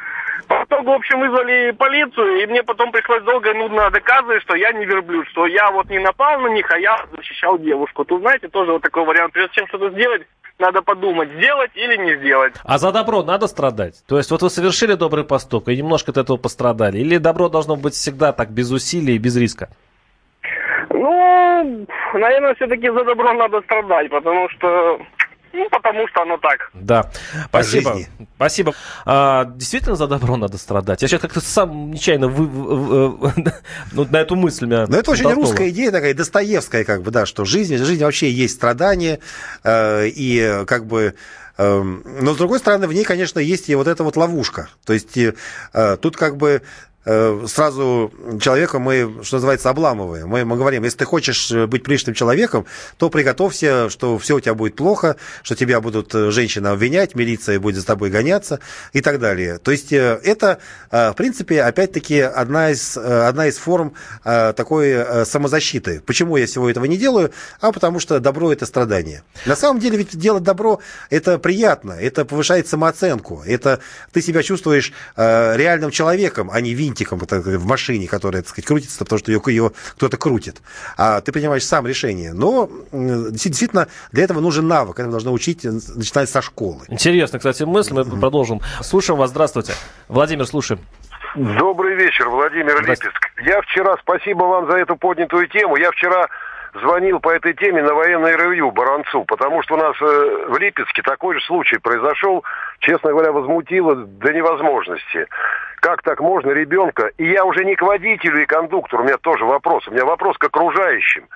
Потом, 0.48 0.84
в 0.84 0.90
общем, 0.90 1.20
вызвали 1.20 1.70
полицию, 1.70 2.42
и 2.42 2.46
мне 2.46 2.62
потом 2.62 2.90
пришлось 2.90 3.22
долго 3.22 3.50
и 3.50 3.54
нудно 3.54 3.90
доказывать, 3.90 4.42
что 4.42 4.56
я 4.56 4.72
не 4.72 4.84
верблюд, 4.84 5.28
что 5.28 5.46
я 5.46 5.70
вот 5.70 5.88
не 5.88 6.00
напал 6.00 6.40
на 6.40 6.48
них, 6.48 6.68
а 6.70 6.78
я 6.78 7.06
защищал 7.16 7.58
девушку. 7.58 8.04
Тут, 8.04 8.20
знаете, 8.22 8.48
тоже 8.48 8.72
вот 8.72 8.82
такой 8.82 9.04
вариант. 9.04 9.32
Прежде 9.32 9.54
чем 9.54 9.68
что-то 9.68 9.90
сделать, 9.90 10.26
надо 10.62 10.80
подумать, 10.80 11.28
сделать 11.32 11.72
или 11.74 11.96
не 11.96 12.16
сделать. 12.16 12.54
А 12.64 12.78
за 12.78 12.92
добро 12.92 13.22
надо 13.22 13.48
страдать? 13.48 14.02
То 14.08 14.16
есть 14.16 14.30
вот 14.30 14.42
вы 14.42 14.48
совершили 14.48 14.94
добрый 14.94 15.24
поступок 15.24 15.68
и 15.68 15.76
немножко 15.76 16.12
от 16.12 16.16
этого 16.16 16.38
пострадали? 16.38 16.98
Или 16.98 17.18
добро 17.18 17.48
должно 17.48 17.76
быть 17.76 17.94
всегда 17.94 18.32
так, 18.32 18.50
без 18.50 18.70
усилий 18.70 19.16
и 19.16 19.18
без 19.18 19.36
риска? 19.36 19.68
Ну, 20.90 21.86
наверное, 22.14 22.54
все-таки 22.54 22.88
за 22.90 23.04
добро 23.04 23.32
надо 23.32 23.60
страдать, 23.62 24.10
потому 24.10 24.48
что 24.50 25.00
ну, 25.52 25.68
потому 25.70 26.08
что 26.08 26.22
оно 26.22 26.38
так. 26.38 26.70
Да. 26.74 27.10
Спасибо. 27.48 27.98
Спасибо. 28.36 28.74
А, 29.04 29.44
действительно 29.44 29.96
за 29.96 30.06
добро 30.06 30.36
надо 30.36 30.58
страдать. 30.58 31.02
Я 31.02 31.08
сейчас 31.08 31.20
как-то 31.20 31.40
сам 31.40 31.90
нечаянно 31.90 32.28
вы, 32.28 32.46
вы, 32.46 33.32
ну, 33.92 34.04
на 34.10 34.16
эту 34.16 34.36
мысль 34.36 34.66
меня 34.66 34.86
Но 34.86 34.96
это 34.96 35.10
очень 35.10 35.24
толкнуло. 35.24 35.46
русская 35.46 35.70
идея 35.70 35.90
такая, 35.90 36.14
Достоевская, 36.14 36.84
как 36.84 37.02
бы, 37.02 37.10
да, 37.10 37.26
что 37.26 37.44
жизнь, 37.44 37.76
жизнь 37.76 38.02
вообще 38.02 38.30
есть 38.30 38.54
страдания, 38.54 39.20
э, 39.64 40.08
и 40.08 40.64
как 40.66 40.86
бы 40.86 41.14
э, 41.58 41.82
но, 41.82 42.34
с 42.34 42.36
другой 42.36 42.58
стороны, 42.58 42.86
в 42.86 42.92
ней, 42.92 43.04
конечно, 43.04 43.38
есть 43.38 43.68
и 43.68 43.74
вот 43.74 43.86
эта 43.86 44.04
вот 44.04 44.16
ловушка. 44.16 44.68
То 44.86 44.92
есть 44.92 45.16
э, 45.16 45.96
тут 46.00 46.16
как 46.16 46.36
бы 46.36 46.62
сразу 47.04 48.12
человека 48.40 48.78
мы, 48.78 49.24
что 49.24 49.36
называется, 49.36 49.70
обламываем. 49.70 50.28
Мы, 50.28 50.44
мы 50.44 50.56
говорим, 50.56 50.84
если 50.84 50.98
ты 50.98 51.04
хочешь 51.04 51.50
быть 51.50 51.82
приличным 51.82 52.14
человеком, 52.14 52.64
то 52.96 53.10
приготовься, 53.10 53.90
что 53.90 54.18
все 54.18 54.36
у 54.36 54.40
тебя 54.40 54.54
будет 54.54 54.76
плохо, 54.76 55.16
что 55.42 55.56
тебя 55.56 55.80
будут 55.80 56.14
э, 56.14 56.30
женщины 56.30 56.68
обвинять, 56.68 57.16
милиция 57.16 57.58
будет 57.58 57.76
за 57.76 57.86
тобой 57.86 58.10
гоняться 58.10 58.60
и 58.92 59.00
так 59.00 59.18
далее. 59.18 59.58
То 59.58 59.72
есть 59.72 59.92
э, 59.92 60.20
это, 60.22 60.58
в 60.92 61.14
принципе, 61.16 61.62
опять-таки 61.62 62.20
одна 62.20 62.70
из, 62.70 62.96
одна 62.96 63.48
из 63.48 63.56
форм 63.56 63.94
такой 64.22 65.24
самозащиты. 65.26 66.00
Почему 66.06 66.36
я 66.36 66.46
всего 66.46 66.70
этого 66.70 66.84
не 66.84 66.96
делаю? 66.96 67.32
А 67.60 67.72
потому 67.72 67.98
что 67.98 68.20
добро– 68.20 68.52
это 68.54 68.64
страдание. 68.64 69.24
На 69.44 69.56
самом 69.56 69.80
деле 69.80 69.98
ведь 69.98 70.16
делать 70.16 70.44
добро– 70.44 70.78
это 71.10 71.38
приятно, 71.38 71.92
это 71.92 72.24
повышает 72.24 72.68
самооценку, 72.68 73.42
это 73.44 73.80
ты 74.12 74.22
себя 74.22 74.42
чувствуешь 74.44 74.92
реальным 75.16 75.90
человеком, 75.90 76.50
а 76.52 76.60
не 76.60 76.74
винным 76.74 76.91
винтиком 76.92 77.18
в 77.18 77.66
машине, 77.66 78.06
которая, 78.06 78.42
так 78.42 78.50
сказать, 78.50 78.66
крутится, 78.66 78.98
потому 79.04 79.18
что 79.18 79.32
ее, 79.32 79.40
ее 79.46 79.72
кто-то 79.96 80.16
крутит. 80.16 80.62
А 80.96 81.20
ты 81.20 81.32
принимаешь 81.32 81.64
сам 81.64 81.86
решение. 81.86 82.32
Но 82.32 82.68
действительно 82.92 83.88
для 84.12 84.24
этого 84.24 84.40
нужен 84.40 84.68
навык. 84.68 84.98
Это 84.98 85.10
должно 85.10 85.32
учить, 85.32 85.64
начиная 85.64 86.26
со 86.26 86.42
школы. 86.42 86.84
Интересно, 86.88 87.38
кстати, 87.38 87.64
мысль. 87.64 87.94
Мы 87.94 88.04
продолжим. 88.04 88.60
Слушаем 88.82 89.18
вас. 89.18 89.30
Здравствуйте. 89.30 89.72
Владимир, 90.08 90.46
слушаем. 90.46 90.80
Добрый 91.34 91.94
вечер, 91.94 92.28
Владимир 92.28 92.82
Липецк. 92.82 93.30
Я 93.44 93.62
вчера, 93.62 93.96
спасибо 94.02 94.44
вам 94.44 94.70
за 94.70 94.76
эту 94.76 94.96
поднятую 94.96 95.48
тему, 95.48 95.76
я 95.76 95.90
вчера 95.90 96.28
звонил 96.74 97.20
по 97.20 97.30
этой 97.30 97.54
теме 97.54 97.82
на 97.82 97.94
военное 97.94 98.36
ревью 98.36 98.70
Баранцу, 98.70 99.24
потому 99.24 99.62
что 99.62 99.74
у 99.74 99.78
нас 99.78 99.94
э, 100.00 100.46
в 100.48 100.58
Липецке 100.58 101.02
такой 101.02 101.38
же 101.38 101.44
случай 101.46 101.78
произошел, 101.78 102.44
честно 102.80 103.10
говоря, 103.10 103.32
возмутило 103.32 103.94
до 103.94 104.32
невозможности. 104.32 105.26
Как 105.82 106.00
так 106.02 106.20
можно 106.20 106.50
ребенка? 106.50 107.10
И 107.18 107.28
я 107.28 107.44
уже 107.44 107.64
не 107.64 107.74
к 107.74 107.82
водителю 107.82 108.40
и 108.40 108.46
кондуктору, 108.46 109.02
у 109.02 109.06
меня 109.06 109.16
тоже 109.16 109.44
вопрос, 109.44 109.88
у 109.88 109.90
меня 109.90 110.04
вопрос 110.04 110.38
к 110.38 110.44
окружающим 110.44 111.26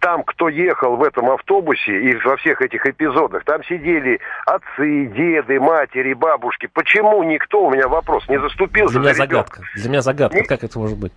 там, 0.00 0.22
кто 0.22 0.48
ехал 0.48 0.96
в 0.96 1.02
этом 1.02 1.30
автобусе 1.30 2.02
и 2.02 2.14
во 2.18 2.36
всех 2.36 2.60
этих 2.62 2.86
эпизодах, 2.86 3.42
там 3.44 3.64
сидели 3.64 4.20
отцы, 4.46 5.06
деды, 5.06 5.58
матери, 5.58 6.12
бабушки. 6.12 6.68
Почему 6.72 7.24
никто, 7.24 7.64
у 7.64 7.70
меня 7.70 7.88
вопрос, 7.88 8.28
не 8.28 8.38
заступился 8.38 8.92
Для 8.92 9.00
меня 9.00 9.14
за 9.14 9.24
ребенка? 9.24 9.56
загадка. 9.56 9.62
Для 9.74 9.90
меня 9.90 10.02
загадка. 10.02 10.44
Как 10.44 10.62
это 10.62 10.78
может 10.78 10.98
быть? 10.98 11.12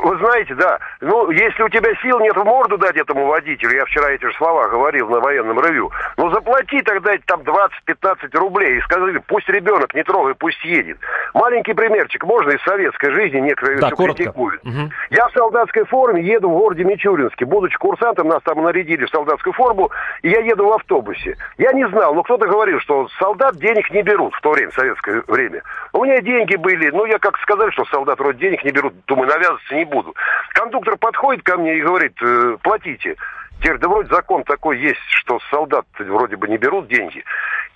Вы 0.00 0.18
знаете, 0.18 0.54
да. 0.54 0.78
Ну, 1.00 1.30
если 1.30 1.62
у 1.62 1.68
тебя 1.68 1.90
сил 2.02 2.20
нет 2.20 2.36
в 2.36 2.44
морду 2.44 2.76
дать 2.78 2.96
этому 2.96 3.26
водителю, 3.26 3.76
я 3.76 3.84
вчера 3.84 4.10
эти 4.10 4.24
же 4.26 4.34
слова 4.34 4.68
говорил 4.68 5.08
на 5.08 5.20
военном 5.20 5.58
ревю, 5.60 5.90
ну 6.16 6.30
заплати 6.30 6.80
тогда 6.82 7.12
там 7.26 7.40
20-15 7.40 8.38
рублей 8.38 8.78
и 8.78 8.80
скажи, 8.82 9.20
пусть 9.26 9.48
ребенок 9.48 9.94
не 9.94 10.02
трогай, 10.02 10.34
пусть 10.34 10.62
едет. 10.64 10.98
Маленький 11.34 11.72
примерчик, 11.72 12.24
можно 12.24 12.50
из 12.50 12.62
советской 12.62 13.10
жизни, 13.12 13.38
некоторые 13.40 13.78
Да, 13.78 13.86
все 13.88 13.96
коротко. 13.96 14.22
критикуют. 14.24 14.64
Мгм. 14.64 14.90
Я 15.10 15.28
в 15.28 15.32
солдатской 15.32 15.84
форме 15.84 16.22
еду 16.22 16.50
в 16.50 16.52
городе 16.58 16.84
Мичуринске. 16.84 17.44
Будучи 17.44 17.76
курсантом, 17.78 18.28
нас 18.28 18.42
там 18.42 18.62
нарядили 18.62 19.04
в 19.06 19.10
солдатскую 19.10 19.52
форму, 19.54 19.90
и 20.22 20.28
я 20.28 20.40
еду 20.40 20.66
в 20.66 20.72
автобусе. 20.72 21.36
Я 21.58 21.72
не 21.72 21.86
знал, 21.88 22.14
но 22.14 22.22
кто-то 22.22 22.46
говорил, 22.46 22.80
что 22.80 23.08
солдат 23.18 23.56
денег 23.56 23.90
не 23.90 24.02
берут 24.02 24.34
в 24.34 24.40
то 24.40 24.50
время, 24.50 24.70
в 24.70 24.74
советское 24.74 25.22
время. 25.26 25.62
У 25.92 26.04
меня 26.04 26.20
деньги 26.20 26.56
были, 26.56 26.90
ну, 26.90 27.04
я 27.06 27.18
как 27.18 27.38
сказали, 27.38 27.70
что 27.70 27.84
солдат 27.86 28.18
вроде 28.18 28.38
денег 28.38 28.64
не 28.64 28.70
берут, 28.72 28.94
думаю, 29.06 29.28
навязываться 29.28 29.74
не 29.74 29.85
буду. 29.86 30.14
Кондуктор 30.52 30.96
подходит 30.98 31.42
ко 31.44 31.56
мне 31.56 31.78
и 31.78 31.82
говорит, 31.82 32.12
«Э, 32.22 32.56
платите. 32.62 33.16
Теперь, 33.60 33.78
да 33.78 33.88
вроде 33.88 34.08
закон 34.10 34.44
такой 34.44 34.78
есть, 34.78 35.00
что 35.08 35.38
солдат 35.50 35.86
вроде 35.98 36.36
бы 36.36 36.46
не 36.46 36.58
берут 36.58 36.88
деньги. 36.88 37.24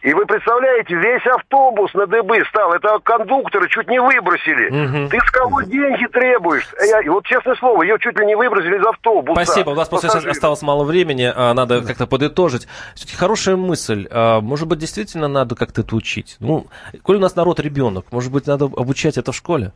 И 0.03 0.13
вы 0.15 0.25
представляете, 0.25 0.95
весь 0.95 1.27
автобус 1.27 1.93
на 1.95 2.07
дыбы 2.07 2.43
стал. 2.49 2.73
Это 2.73 2.99
кондуктора 3.03 3.67
чуть 3.69 3.89
не 3.89 4.01
выбросили. 4.01 4.71
Мгм. 4.71 5.09
Ты 5.11 5.19
с 5.21 5.31
кого 5.31 5.61
деньги 5.63 6.07
требуешь? 6.07 6.67
А 6.81 6.85
Я, 6.85 7.11
вот 7.11 7.25
честное 7.27 7.55
слово, 7.57 7.83
ее 7.83 7.99
чуть 7.99 8.19
ли 8.19 8.27
не 8.27 8.35
выбросили 8.35 8.79
из 8.79 8.87
автобуса. 8.87 9.43
Спасибо. 9.43 9.71
У 9.71 9.75
нас 9.75 9.89
просто 9.89 10.07
сейчас 10.07 10.15
Пассажиров. 10.17 10.37
осталось 10.37 10.63
мало 10.63 10.85
времени, 10.85 11.31
а 11.35 11.53
надо 11.55 11.83
как-то 11.83 12.07
подытожить. 12.07 12.67
Все-таки 12.95 13.17
хорошая 13.17 13.57
мысль. 13.57 14.07
А, 14.11 14.41
Может 14.41 14.69
быть, 14.69 14.79
действительно 14.79 15.29
надо 15.29 15.55
как-то 15.55 15.81
это 15.83 15.95
учить? 15.97 16.37
Ну, 16.41 16.67
коль 17.03 17.17
у 17.17 17.21
нас 17.21 17.37
народ 17.37 17.61
ребенок, 17.61 18.07
может 18.11 18.33
быть, 18.33 18.47
надо 18.47 18.67
обучать 18.67 19.19
это 19.19 19.33
в 19.33 19.37
школе? 19.37 19.73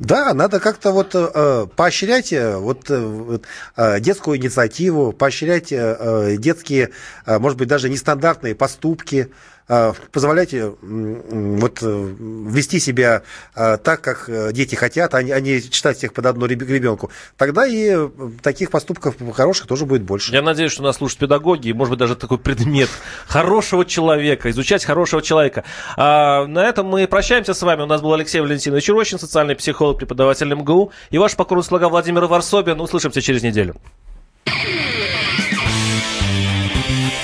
Да, 0.00 0.34
надо 0.34 0.58
как-то 0.58 0.90
вот 0.90 1.14
э, 1.14 1.66
поощрять 1.76 2.32
э, 2.32 2.58
э, 2.90 2.98
вот, 3.00 3.46
э, 3.76 4.00
детскую 4.00 4.38
инициативу, 4.38 5.12
поощрять 5.12 5.70
э, 5.70 5.96
э, 5.98 6.36
детские, 6.36 6.90
э, 7.26 7.38
может 7.38 7.56
быть, 7.58 7.68
даже 7.68 7.88
нестандартные 7.88 8.56
поступки, 8.56 9.30
позволять 9.66 10.52
э, 10.52 10.72
м, 10.82 11.58
вот, 11.58 11.78
э, 11.82 12.14
вести 12.48 12.78
себя 12.78 13.22
э, 13.56 13.78
так, 13.78 14.00
как 14.02 14.28
э, 14.28 14.52
дети 14.52 14.74
хотят, 14.74 15.14
а 15.14 15.18
а 15.18 15.40
не 15.40 15.62
читать 15.62 15.96
всех 15.96 16.12
под 16.12 16.26
одну 16.26 16.46
реб- 16.46 16.68
ребенку. 16.68 17.10
Тогда 17.36 17.66
и 17.66 17.88
э, 17.96 18.08
таких 18.42 18.70
поступков 18.70 19.16
хороших 19.34 19.66
тоже 19.66 19.86
будет 19.86 20.02
больше. 20.02 20.32
Я 20.32 20.42
надеюсь, 20.42 20.72
что 20.72 20.82
нас 20.82 20.96
слушают 20.96 21.20
педагоги, 21.20 21.68
и, 21.68 21.72
может 21.72 21.90
быть, 21.90 21.98
даже 21.98 22.14
такой 22.14 22.38
предмет 22.38 22.90
хорошего 23.26 23.84
человека, 23.84 24.50
изучать 24.50 24.84
хорошего 24.84 25.22
человека. 25.22 25.64
А, 25.96 26.46
на 26.46 26.68
этом 26.68 26.86
мы 26.86 27.06
прощаемся 27.06 27.54
с 27.54 27.62
вами. 27.62 27.82
У 27.82 27.86
нас 27.86 28.02
был 28.02 28.12
Алексей 28.12 28.40
Валентинович 28.40 28.88
Рощин, 28.90 29.18
социальный 29.18 29.56
психолог, 29.56 29.98
преподаватель 29.98 30.52
МГУ, 30.52 30.92
и 31.10 31.18
ваш 31.18 31.36
покорный 31.36 31.64
слуга 31.64 31.88
Владимир 31.88 32.26
Варсобин. 32.26 32.80
Услышимся 32.80 33.22
через 33.22 33.42
неделю. 33.42 33.76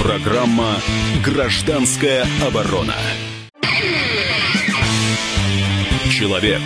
Программа 0.02 0.76
«Гражданская 1.22 2.26
оборона». 2.42 2.94
Человек 6.10 6.62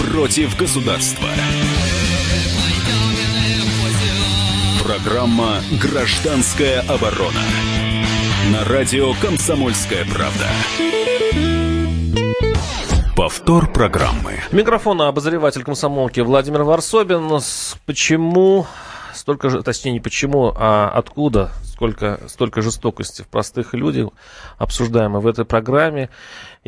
против 0.00 0.56
государства. 0.58 1.28
Программа 4.82 5.60
«Гражданская 5.80 6.80
оборона». 6.80 7.40
На 8.52 8.64
радио 8.64 9.14
«Комсомольская 9.22 10.04
правда». 10.04 10.48
Повтор 13.14 13.72
программы. 13.72 14.40
Микрофон 14.50 15.00
обозреватель 15.02 15.62
комсомолки 15.62 16.18
Владимир 16.20 16.64
Варсобин. 16.64 17.40
Почему 17.86 18.66
столько 19.14 19.48
же, 19.48 19.62
точнее 19.62 19.92
не 19.92 20.00
почему, 20.00 20.52
а 20.56 20.90
откуда 20.92 21.52
сколько, 21.78 22.18
столько 22.26 22.60
жестокости 22.60 23.22
в 23.22 23.28
простых 23.28 23.72
людях 23.72 24.08
обсуждаемо 24.58 25.20
в 25.20 25.28
этой 25.28 25.44
программе. 25.44 26.10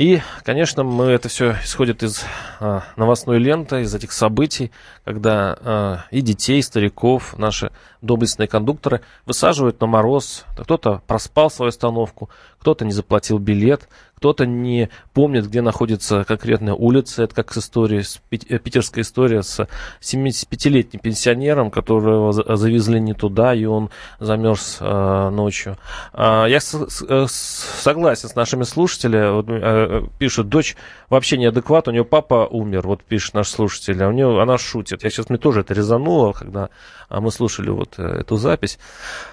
И, 0.01 0.23
конечно, 0.45 0.83
мы 0.83 1.11
это 1.11 1.29
все 1.29 1.57
исходит 1.63 2.03
из 2.03 2.25
а, 2.59 2.85
новостной 2.97 3.39
ленты, 3.39 3.83
из 3.83 3.95
этих 3.95 4.13
событий, 4.13 4.71
когда 5.05 5.59
а, 5.61 5.99
и 6.11 6.23
детей, 6.23 6.61
и 6.61 6.63
стариков, 6.63 7.37
наши 7.37 7.71
доблестные 8.01 8.49
кондукторы 8.49 9.03
высаживают 9.27 9.79
на 9.83 9.87
мороз. 9.87 10.47
Кто-то 10.57 11.03
проспал 11.07 11.51
свою 11.51 11.69
остановку, 11.69 12.31
кто-то 12.59 12.87
не 12.87 12.93
заплатил 12.93 13.39
билет, 13.39 13.91
кто-то 14.17 14.45
не 14.47 14.91
помнит, 15.15 15.47
где 15.49 15.63
находится 15.63 16.25
конкретная 16.25 16.75
улица. 16.75 17.23
Это 17.23 17.35
как 17.35 17.53
с 17.53 17.59
историей, 17.59 18.03
с 18.03 18.21
э, 18.31 18.59
питерская 18.59 19.03
история 19.03 19.43
с 19.43 19.67
75-летним 20.03 21.01
пенсионером, 21.01 21.71
которого 21.71 22.33
за- 22.33 22.57
завезли 22.57 23.01
не 23.01 23.15
туда, 23.15 23.55
и 23.55 23.65
он 23.65 23.91
замерз 24.19 24.77
э, 24.81 25.29
ночью. 25.31 25.79
А, 26.13 26.47
я 26.47 26.61
с- 26.61 26.75
э, 27.09 27.27
с- 27.29 27.81
согласен 27.83 28.29
с 28.29 28.35
нашими 28.35 28.65
слушателями. 28.65 29.43
Э, 29.59 29.90
пишут, 30.19 30.49
дочь 30.49 30.77
вообще 31.09 31.37
неадекват, 31.37 31.89
у 31.89 31.91
нее 31.91 32.05
папа 32.05 32.47
умер, 32.51 32.87
вот 32.87 33.03
пишет 33.03 33.35
наш 33.35 33.49
слушатель, 33.49 34.03
а 34.03 34.09
у 34.09 34.13
нее 34.13 34.41
она 34.41 34.59
шутит. 34.59 35.05
Я 35.05 35.11
сейчас 35.11 35.29
мне 35.29 35.39
тоже 35.39 35.61
это 35.61 35.75
резануло, 35.75 36.33
когда 36.33 36.71
а, 37.09 37.21
мы 37.21 37.33
слушали 37.33 37.71
вот 37.71 37.95
э, 37.99 38.21
эту 38.21 38.37
запись. 38.37 38.79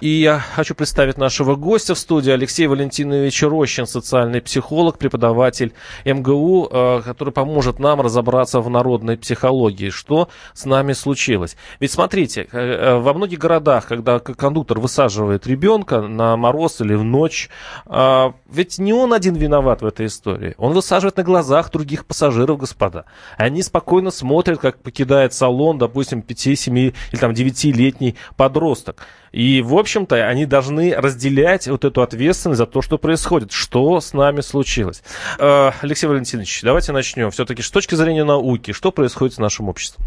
И 0.00 0.08
я 0.08 0.40
хочу 0.40 0.74
представить 0.74 1.16
нашего 1.16 1.54
гостя 1.54 1.94
в 1.94 1.98
студии 1.98 2.32
Алексей 2.32 2.66
Валентинович 2.66 3.42
Рощин, 3.44 3.86
социальный 3.86 4.40
психолог, 4.42 4.98
преподаватель 4.98 5.72
МГУ, 6.04 6.68
э, 6.70 7.02
который 7.04 7.32
поможет 7.32 7.78
нам 7.78 8.00
разобраться 8.00 8.60
в 8.60 8.68
народной 8.68 9.16
психологии, 9.16 9.90
что 9.90 10.28
с 10.54 10.64
нами 10.64 10.92
случилось. 10.92 11.56
Ведь 11.78 11.92
смотрите, 11.92 12.48
э, 12.50 12.58
э, 12.58 12.98
во 12.98 13.14
многих 13.14 13.38
городах, 13.38 13.86
когда 13.86 14.18
кондуктор 14.18 14.80
высаживает 14.80 15.46
ребенка 15.46 16.00
на 16.02 16.36
мороз 16.36 16.80
или 16.80 16.94
в 16.94 17.04
ночь, 17.04 17.48
а, 17.86 18.34
ведь 18.50 18.78
не 18.78 18.92
он 18.92 19.12
один 19.12 19.34
виноват 19.34 19.82
в 19.82 19.86
этой 19.86 20.06
истории. 20.06 20.47
Он 20.56 20.72
высаживает 20.72 21.16
на 21.16 21.22
глазах 21.22 21.70
других 21.70 22.06
пассажиров, 22.06 22.58
господа. 22.58 23.04
Они 23.36 23.62
спокойно 23.62 24.10
смотрят, 24.10 24.60
как 24.60 24.82
покидает 24.82 25.34
салон, 25.34 25.78
допустим, 25.78 26.24
5-7 26.26 26.94
или 27.12 27.18
там 27.18 27.32
9-летний 27.32 28.16
подросток. 28.36 29.06
И, 29.32 29.60
в 29.60 29.76
общем-то, 29.76 30.26
они 30.26 30.46
должны 30.46 30.94
разделять 30.94 31.68
вот 31.68 31.84
эту 31.84 32.02
ответственность 32.02 32.58
за 32.58 32.66
то, 32.66 32.82
что 32.82 32.98
происходит, 32.98 33.52
что 33.52 34.00
с 34.00 34.12
нами 34.12 34.40
случилось. 34.40 35.02
Э, 35.38 35.72
Алексей 35.82 36.06
Валентинович, 36.06 36.62
давайте 36.62 36.92
начнем. 36.92 37.30
Все-таки 37.30 37.62
с 37.62 37.70
точки 37.70 37.94
зрения 37.94 38.24
науки, 38.24 38.72
что 38.72 38.90
происходит 38.90 39.34
с 39.34 39.38
нашим 39.38 39.68
обществом? 39.68 40.04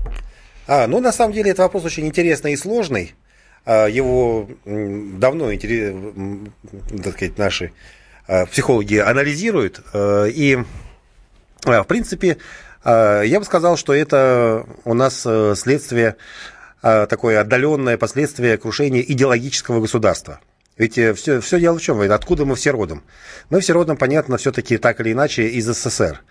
А, 0.68 0.88
ну, 0.88 1.00
на 1.00 1.12
самом 1.12 1.34
деле, 1.34 1.52
это 1.52 1.64
вопрос 1.64 1.86
очень 1.86 2.08
интересный 2.08 2.54
и 2.54 2.58
сложный. 2.58 3.14
А, 3.66 3.88
Его 3.88 4.48
давно 4.66 5.52
так 7.04 7.14
сказать, 7.14 7.38
наши 7.38 7.72
психологи 8.50 8.98
анализируют. 8.98 9.82
А, 9.94 10.26
И, 10.26 10.58
а, 11.66 11.84
в 11.84 11.88
принципе, 11.88 12.38
я 12.84 13.36
бы 13.38 13.46
сказал, 13.46 13.78
что 13.78 13.94
это 13.94 14.66
у 14.86 14.96
нас 14.96 15.24
э, 15.24 15.54
следствие, 15.56 16.16
такое 16.82 17.40
отдаленное 17.40 17.96
последствие 17.96 18.58
крушения 18.58 19.02
идеологического 19.02 19.82
государства. 19.82 20.40
Ведь 20.78 20.94
все, 20.94 21.40
все 21.42 21.60
дело 21.60 21.78
в 21.78 21.82
чем? 21.82 22.02
Откуда 22.02 22.44
мы 22.44 22.56
все 22.56 22.72
родом? 22.72 23.04
Мы 23.52 23.60
все 23.60 23.74
родом, 23.74 23.98
понятно, 23.98 24.38
все-таки 24.38 24.78
так 24.78 25.00
или 25.00 25.12
иначе 25.12 25.48
из 25.48 25.68
СССР. 25.68 26.22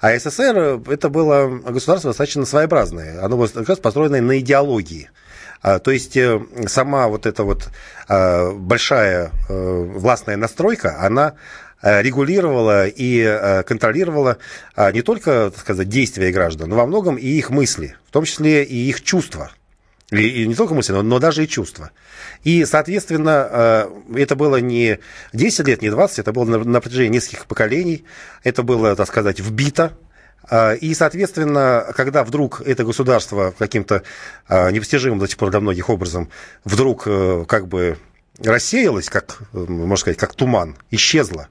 А 0.00 0.18
СССР 0.18 0.56
э, 0.56 0.80
это 0.88 1.10
было 1.10 1.48
государство 1.48 2.10
достаточно 2.10 2.44
своеобразное. 2.44 3.22
Оно 3.22 3.36
было 3.36 3.46
как 3.46 3.68
раз 3.68 3.78
построено 3.78 4.20
на 4.20 4.40
идеологии. 4.40 5.10
А, 5.62 5.78
То 5.78 5.90
есть 5.90 6.16
э, 6.16 6.40
сама 6.66 7.08
вот 7.08 7.26
эта 7.26 7.44
вот 7.44 7.68
а, 8.08 8.52
большая 8.52 9.30
э, 9.48 9.92
властная 9.94 10.36
настройка, 10.36 10.98
она 11.00 11.34
регулировала 11.82 12.86
и 12.86 13.62
контролировала 13.66 14.36
не 14.92 15.00
только, 15.00 15.50
так 15.50 15.60
сказать, 15.60 15.88
действия 15.88 16.30
граждан, 16.30 16.68
но 16.68 16.76
во 16.76 16.84
многом 16.84 17.16
и 17.16 17.26
их 17.26 17.48
мысли, 17.48 17.96
в 18.06 18.10
том 18.10 18.26
числе 18.26 18.64
и 18.64 18.76
их 18.76 19.02
чувства. 19.02 19.50
И 20.10 20.46
не 20.46 20.54
только 20.54 20.74
мысли, 20.74 20.92
но, 20.92 21.18
даже 21.18 21.42
и 21.42 21.48
чувства. 21.48 21.90
И, 22.44 22.66
соответственно, 22.66 23.88
это 24.14 24.36
было 24.36 24.56
не 24.56 24.98
10 25.32 25.68
лет, 25.68 25.80
не 25.80 25.88
20, 25.88 26.18
это 26.18 26.32
было 26.34 26.44
на, 26.44 26.58
на 26.58 26.82
протяжении 26.82 27.14
нескольких 27.14 27.46
поколений. 27.46 28.04
Это 28.44 28.62
было, 28.62 28.94
так 28.94 29.08
сказать, 29.08 29.40
вбито 29.40 29.84
а, 29.94 30.09
и, 30.80 30.94
соответственно, 30.94 31.86
когда 31.94 32.24
вдруг 32.24 32.60
это 32.62 32.84
государство 32.84 33.54
каким-то 33.56 34.02
а, 34.48 34.70
непостижимым 34.70 35.18
до 35.18 35.28
сих 35.28 35.36
пор 35.36 35.50
для 35.50 35.60
многих 35.60 35.88
образом 35.88 36.28
вдруг 36.64 37.04
э, 37.06 37.44
как 37.46 37.68
бы 37.68 37.98
рассеялось, 38.42 39.08
как, 39.10 39.38
можно 39.52 39.96
сказать, 39.96 40.18
как 40.18 40.34
туман, 40.34 40.76
исчезло, 40.90 41.48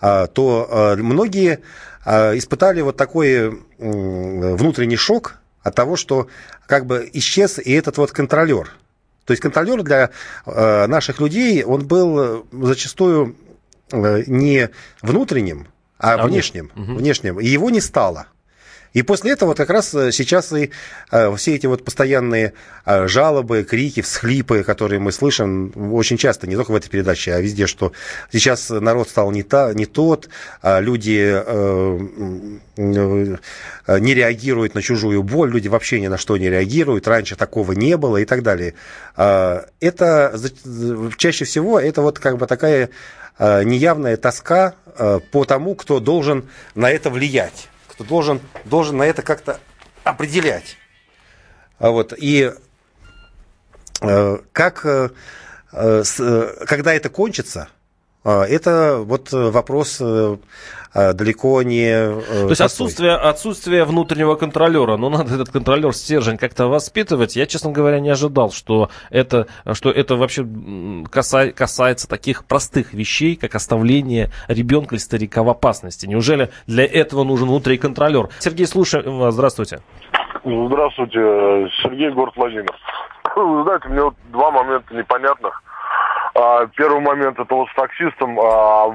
а, 0.00 0.26
то 0.26 0.96
многие 0.98 1.60
испытали 2.04 2.82
вот 2.82 2.98
такой 2.98 3.62
внутренний 3.78 4.96
шок 4.96 5.36
от 5.62 5.74
того, 5.74 5.96
что 5.96 6.28
как 6.66 6.84
бы 6.84 7.08
исчез 7.14 7.58
и 7.58 7.72
этот 7.72 7.96
вот 7.96 8.12
контролер. 8.12 8.70
То 9.24 9.32
есть 9.32 9.40
контролер 9.40 9.82
для 9.82 10.10
наших 10.44 11.18
людей, 11.20 11.64
он 11.64 11.86
был 11.86 12.46
зачастую 12.52 13.36
не 13.90 14.68
внутренним, 15.00 15.68
а, 16.04 16.14
а 16.14 16.26
внешним, 16.26 16.70
внешним. 16.74 16.96
внешним. 16.96 17.40
И 17.40 17.46
его 17.46 17.70
не 17.70 17.80
стало. 17.80 18.26
И 18.94 19.02
после 19.02 19.32
этого 19.32 19.50
вот 19.50 19.58
как 19.58 19.70
раз 19.70 19.92
э, 19.92 20.12
сейчас 20.12 20.52
и 20.52 20.70
э, 21.10 21.36
все 21.36 21.56
эти 21.56 21.66
вот 21.66 21.84
постоянные 21.84 22.52
э, 22.86 23.08
жалобы, 23.08 23.64
крики, 23.64 24.02
всхлипы, 24.02 24.62
которые 24.62 25.00
мы 25.00 25.10
слышим 25.10 25.72
очень 25.92 26.16
часто, 26.16 26.46
не 26.46 26.54
только 26.54 26.70
в 26.70 26.76
этой 26.76 26.88
передаче, 26.88 27.34
а 27.34 27.40
везде, 27.40 27.66
что 27.66 27.92
сейчас 28.32 28.70
народ 28.70 29.08
стал 29.08 29.32
не, 29.32 29.42
та, 29.42 29.74
не 29.74 29.86
тот, 29.86 30.28
а 30.62 30.80
люди 30.80 31.42
не 32.76 34.14
реагируют 34.14 34.74
на 34.74 34.82
чужую 34.82 35.22
боль, 35.24 35.50
люди 35.50 35.66
вообще 35.68 36.00
ни 36.00 36.06
на 36.06 36.16
что 36.16 36.36
не 36.36 36.48
реагируют, 36.48 37.08
раньше 37.08 37.34
такого 37.34 37.72
не 37.72 37.96
было 37.96 38.18
и 38.18 38.24
так 38.24 38.42
далее. 38.42 38.74
Это 39.16 40.40
чаще 41.16 41.44
всего 41.44 41.80
это 41.80 42.02
вот 42.02 42.18
как 42.18 42.38
бы 42.38 42.46
такая 42.46 42.90
неявная 43.38 44.16
тоска 44.16 44.74
по 45.32 45.44
тому, 45.44 45.74
кто 45.74 46.00
должен 46.00 46.48
на 46.74 46.90
это 46.90 47.10
влиять 47.10 47.68
кто 47.94 48.02
должен, 48.02 48.40
должен 48.64 48.96
на 48.96 49.04
это 49.04 49.22
как-то 49.22 49.60
определять. 50.02 50.76
А 51.78 51.90
вот, 51.90 52.12
и 52.16 52.52
э, 54.00 54.38
как, 54.52 54.84
э, 54.84 55.10
э, 55.72 56.64
когда 56.66 56.94
это 56.94 57.08
кончится, 57.08 57.68
это 58.24 59.00
вот 59.04 59.32
вопрос 59.32 60.00
далеко 60.94 61.62
не... 61.62 61.92
То 61.92 62.48
есть 62.48 62.60
отсутствие, 62.60 63.14
отсутствие 63.14 63.84
внутреннего 63.84 64.36
контролера. 64.36 64.96
Ну, 64.96 65.10
надо 65.10 65.34
этот 65.34 65.50
контролер 65.50 65.92
стержень 65.92 66.38
как-то 66.38 66.68
воспитывать. 66.68 67.36
Я, 67.36 67.46
честно 67.46 67.72
говоря, 67.72 68.00
не 68.00 68.10
ожидал, 68.10 68.50
что 68.52 68.90
это, 69.10 69.46
что 69.72 69.90
это 69.90 70.16
вообще 70.16 70.46
каса, 71.10 71.50
касается 71.52 72.08
таких 72.08 72.44
простых 72.44 72.94
вещей, 72.94 73.36
как 73.36 73.54
оставление 73.54 74.30
ребенка 74.48 74.94
или 74.94 75.00
старика 75.00 75.42
в 75.42 75.48
опасности. 75.48 76.06
Неужели 76.06 76.50
для 76.66 76.84
этого 76.84 77.24
нужен 77.24 77.48
внутренний 77.48 77.78
контролер? 77.78 78.28
Сергей, 78.38 78.66
слушаем 78.66 79.18
вас. 79.18 79.34
Здравствуйте. 79.34 79.80
Здравствуйте. 80.44 81.18
Сергей, 81.82 82.10
город 82.10 82.34
Владимир. 82.36 82.70
Вы 83.34 83.62
знаете, 83.64 83.88
мне 83.88 84.02
вот 84.02 84.14
два 84.30 84.50
момента 84.50 84.94
непонятных. 84.94 85.62
А, 86.34 86.66
первый 86.66 87.00
момент 87.00 87.38
это 87.38 87.54
вот 87.54 87.68
с 87.68 87.74
таксистом. 87.74 88.38
А, 88.40 88.88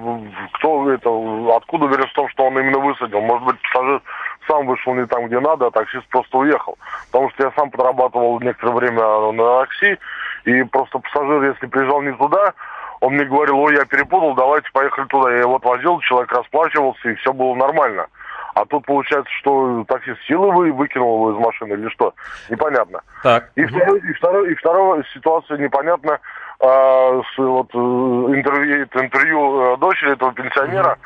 кто 0.54 0.92
это, 0.92 1.10
откуда 1.56 1.86
уверен 1.86 2.08
в 2.08 2.14
том, 2.14 2.28
что 2.30 2.44
он 2.44 2.60
именно 2.60 2.80
высадил? 2.80 3.22
Может 3.22 3.46
быть, 3.46 3.62
пассажир 3.62 4.02
сам 4.48 4.68
вышел 4.68 4.94
не 4.94 5.06
там, 5.06 5.28
где 5.28 5.40
надо, 5.40 5.68
а 5.68 5.72
таксист 5.72 6.06
просто 6.10 6.38
уехал. 6.38 6.78
Потому 7.12 7.30
что 7.32 7.44
я 7.44 7.52
сам 7.56 7.72
подрабатывал 7.72 8.42
некоторое 8.42 8.74
время 8.74 9.32
на 9.32 9.62
такси, 9.62 9.98
и 10.46 10.64
просто 10.64 11.00
пассажир, 11.00 11.44
если 11.44 11.68
приезжал 11.68 12.02
не 12.02 12.12
туда, 12.14 12.54
он 13.00 13.14
мне 13.14 13.24
говорил, 13.24 13.60
ой, 13.60 13.76
я 13.76 13.86
перепутал, 13.86 14.34
давайте 14.34 14.70
поехали 14.74 15.06
туда. 15.06 15.32
Я 15.32 15.40
его 15.40 15.56
отвозил, 15.56 16.00
человек 16.02 16.32
расплачивался, 16.34 17.10
и 17.10 17.16
все 17.16 17.32
было 17.32 17.56
нормально. 17.56 18.08
А 18.56 18.66
тут 18.66 18.86
получается, 18.86 19.32
что 19.40 19.86
таксист 19.88 20.20
силы 20.28 20.52
вы 20.52 20.74
выкинул 20.74 21.30
его 21.30 21.32
из 21.32 21.46
машины 21.46 21.74
или 21.74 21.88
что? 21.90 22.14
Непонятно. 22.50 23.02
Так. 23.24 23.52
И, 23.56 23.64
второй, 23.64 24.00
и, 24.00 24.14
второй, 24.14 24.52
и 24.52 24.56
вторая 24.56 25.04
ситуация 25.14 25.58
непонятна 25.58 26.20
а, 26.62 27.22
с, 27.22 27.38
вот, 27.38 27.70
э, 27.74 27.78
интервью, 27.78 28.84
интервью 28.94 29.62
э, 29.62 29.78
дочери 29.78 30.12
этого 30.12 30.34
пенсионера, 30.34 30.98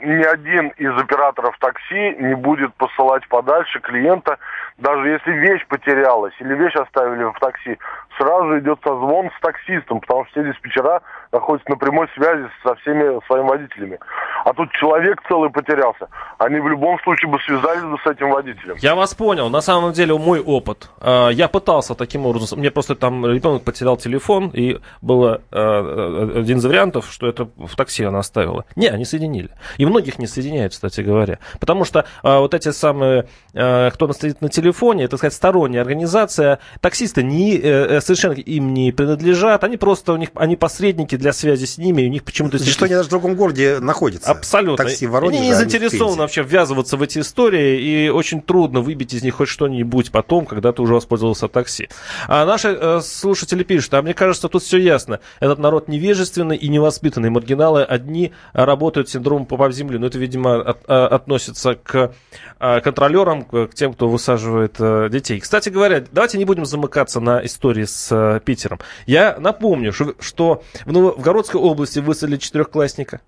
ни 0.00 0.22
один 0.22 0.68
из 0.68 0.96
операторов 0.96 1.56
такси 1.58 2.14
не 2.18 2.34
будет 2.34 2.72
посылать 2.74 3.26
подальше 3.28 3.80
клиента, 3.80 4.38
даже 4.78 5.08
если 5.08 5.32
вещь 5.32 5.66
потерялась 5.66 6.34
или 6.38 6.54
вещь 6.54 6.74
оставили 6.74 7.24
в 7.24 7.38
такси, 7.40 7.78
сразу 8.18 8.58
идет 8.58 8.78
созвон 8.84 9.30
с 9.36 9.40
таксистом, 9.40 10.00
потому 10.00 10.24
что 10.24 10.32
все 10.40 10.52
диспетчера 10.52 11.00
находятся 11.32 11.70
на 11.70 11.76
прямой 11.76 12.08
связи 12.14 12.48
со 12.62 12.74
всеми 12.76 13.24
своими 13.26 13.48
водителями. 13.48 13.98
А 14.44 14.52
тут 14.52 14.70
человек 14.72 15.22
целый 15.28 15.50
потерялся. 15.50 16.08
Они 16.38 16.60
в 16.60 16.68
любом 16.68 16.98
случае 17.00 17.30
бы 17.30 17.38
связались 17.40 17.84
бы 17.84 17.96
с 17.98 18.06
этим 18.06 18.30
водителем. 18.30 18.76
Я 18.78 18.94
вас 18.94 19.14
понял. 19.14 19.48
На 19.48 19.60
самом 19.60 19.92
деле, 19.92 20.16
мой 20.16 20.40
опыт. 20.40 20.90
А, 21.00 21.28
я 21.30 21.48
пытался 21.48 21.94
таким 21.94 22.26
образом. 22.26 22.58
Мне 22.58 22.70
просто 22.70 22.94
там 22.94 23.26
ребенок 23.26 23.64
потерял 23.64 23.96
телефон, 23.96 24.50
и 24.52 24.78
было 25.00 25.40
а, 25.50 26.30
один 26.36 26.58
из 26.58 26.64
вариантов, 26.64 27.08
что 27.10 27.26
это 27.26 27.48
в 27.56 27.74
такси 27.76 28.04
она 28.04 28.18
оставила. 28.20 28.64
Не, 28.76 28.88
они 28.88 29.04
соединили. 29.04 29.50
И 29.78 29.86
многих 29.86 30.18
не 30.18 30.26
соединяют, 30.26 30.72
кстати 30.72 31.00
говоря. 31.00 31.38
Потому 31.58 31.84
что 31.84 32.04
а, 32.22 32.40
вот 32.40 32.54
эти 32.54 32.70
самые, 32.70 33.26
кто 33.52 34.12
стоит 34.12 34.40
на 34.40 34.48
телефоне, 34.48 35.04
это, 35.04 35.12
так 35.12 35.18
сказать, 35.18 35.34
сторонняя 35.34 35.82
организация, 35.82 36.58
таксисты 36.80 37.22
не, 37.22 37.56
э, 37.56 37.60
э, 37.62 38.00
совершенно 38.04 38.34
им 38.34 38.74
не 38.74 38.92
принадлежат. 38.92 39.64
Они 39.64 39.76
просто, 39.76 40.12
у 40.12 40.16
них, 40.16 40.30
они 40.34 40.56
посредники 40.56 41.16
для 41.16 41.32
связи 41.32 41.64
с 41.64 41.78
ними, 41.78 42.02
и 42.02 42.06
у 42.06 42.10
них 42.10 42.24
почему-то... 42.24 42.58
Что 42.58 42.84
они 42.84 42.94
даже 42.94 43.08
в 43.08 43.10
другом 43.10 43.34
городе 43.34 43.78
находятся. 43.80 44.30
Абсолютно. 44.30 44.84
Такси 44.84 45.06
Воронеже, 45.06 45.38
они 45.38 45.48
не 45.48 45.54
заинтересованы 45.54 46.22
вообще 46.22 46.42
ввязываться 46.42 46.96
в 46.96 47.02
эти 47.02 47.20
истории, 47.20 47.80
и 47.80 48.08
очень 48.08 48.40
трудно 48.42 48.80
выбить 48.80 49.14
из 49.14 49.22
них 49.22 49.34
хоть 49.34 49.48
что-нибудь 49.48 50.10
потом, 50.10 50.46
когда 50.46 50.72
ты 50.72 50.82
уже 50.82 50.94
воспользовался 50.94 51.48
такси. 51.48 51.88
А 52.28 52.44
наши 52.44 52.68
э, 52.68 53.00
слушатели 53.00 53.62
пишут, 53.62 53.94
а 53.94 54.02
мне 54.02 54.14
кажется, 54.14 54.48
тут 54.48 54.62
все 54.62 54.78
ясно. 54.78 55.20
Этот 55.40 55.58
народ 55.58 55.88
невежественный 55.88 56.56
и 56.56 56.68
невоспитанный. 56.68 57.30
Маргиналы 57.30 57.82
одни 57.82 58.32
работают 58.52 59.08
синдромом 59.08 59.46
попа 59.46 59.68
в 59.68 59.72
землю. 59.72 59.98
Но 59.98 60.06
это, 60.06 60.18
видимо, 60.18 60.60
от, 60.60 60.78
а, 60.86 61.06
относится 61.06 61.74
к 61.74 62.12
а, 62.58 62.80
контролерам, 62.80 63.44
к 63.44 63.70
тем, 63.74 63.92
кто 63.92 64.08
высаживает 64.08 64.76
а, 64.78 65.08
детей. 65.08 65.40
Кстати 65.40 65.68
говоря, 65.68 66.04
давайте 66.12 66.38
не 66.38 66.44
будем 66.44 66.64
замыкаться 66.64 67.20
на 67.20 67.44
истории 67.44 67.84
с 67.84 67.93
а, 68.10 68.40
Питером. 68.40 68.80
Я 69.06 69.36
напомню, 69.38 69.92
что, 69.92 70.62
в 70.84 70.92
Новгородской 70.92 71.60
области 71.60 71.98
высадили 71.98 72.36
четырехклассника. 72.36 73.20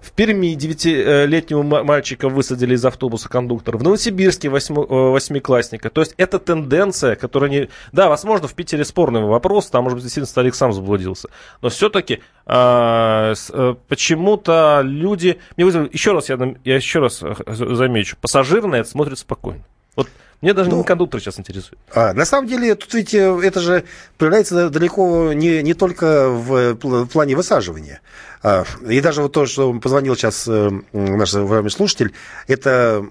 В 0.00 0.12
Перми 0.12 0.54
девятилетнего 0.54 1.62
мальчика 1.82 2.28
высадили 2.28 2.74
из 2.74 2.84
автобуса 2.84 3.28
кондуктора. 3.28 3.76
В 3.76 3.82
Новосибирске 3.82 4.48
восьми, 4.48 4.78
э, 4.78 4.80
восьмиклассника. 4.88 5.90
То 5.90 6.00
есть 6.00 6.14
это 6.16 6.38
тенденция, 6.38 7.16
которая 7.16 7.50
не... 7.50 7.68
Да, 7.92 8.08
возможно, 8.08 8.48
в 8.48 8.54
Питере 8.54 8.84
спорный 8.84 9.22
вопрос, 9.22 9.66
там, 9.66 9.84
может 9.84 9.96
быть, 9.96 10.04
действительно 10.04 10.28
старик 10.28 10.54
сам 10.54 10.72
заблудился. 10.72 11.28
Но 11.60 11.68
все-таки 11.68 12.20
а, 12.46 13.34
э, 13.52 13.74
почему-то 13.88 14.80
люди... 14.82 15.38
Еще 15.56 16.12
раз, 16.12 16.28
я, 16.28 16.38
я 16.64 16.76
еще 16.76 17.00
раз 17.00 17.22
э, 17.22 17.34
замечу. 17.46 18.16
Пассажир 18.20 18.66
на 18.66 18.76
это 18.76 18.88
смотрит 18.88 19.18
спокойно. 19.18 19.64
Вот 19.96 20.08
мне 20.44 20.52
даже 20.52 20.68
ну, 20.68 20.76
не 20.76 20.84
кондуктор 20.84 21.22
сейчас 21.22 21.38
интересует. 21.38 21.78
А, 21.94 22.12
на 22.12 22.26
самом 22.26 22.46
деле, 22.46 22.74
тут 22.74 22.92
ведь 22.92 23.14
это 23.14 23.60
же 23.60 23.84
проявляется 24.18 24.68
далеко 24.68 25.32
не, 25.32 25.62
не 25.62 25.72
только 25.72 26.28
в, 26.28 26.74
в 26.74 27.06
плане 27.06 27.34
высаживания. 27.34 28.02
А, 28.42 28.66
и 28.86 29.00
даже 29.00 29.22
вот 29.22 29.32
то, 29.32 29.46
что 29.46 29.72
позвонил 29.80 30.14
сейчас 30.16 30.46
э, 30.46 30.68
наш 30.92 31.30
слушатель, 31.72 32.12
это 32.46 33.06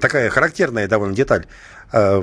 такая 0.00 0.30
характерная 0.30 0.86
довольно 0.86 1.16
деталь. 1.16 1.46
А, 1.90 2.22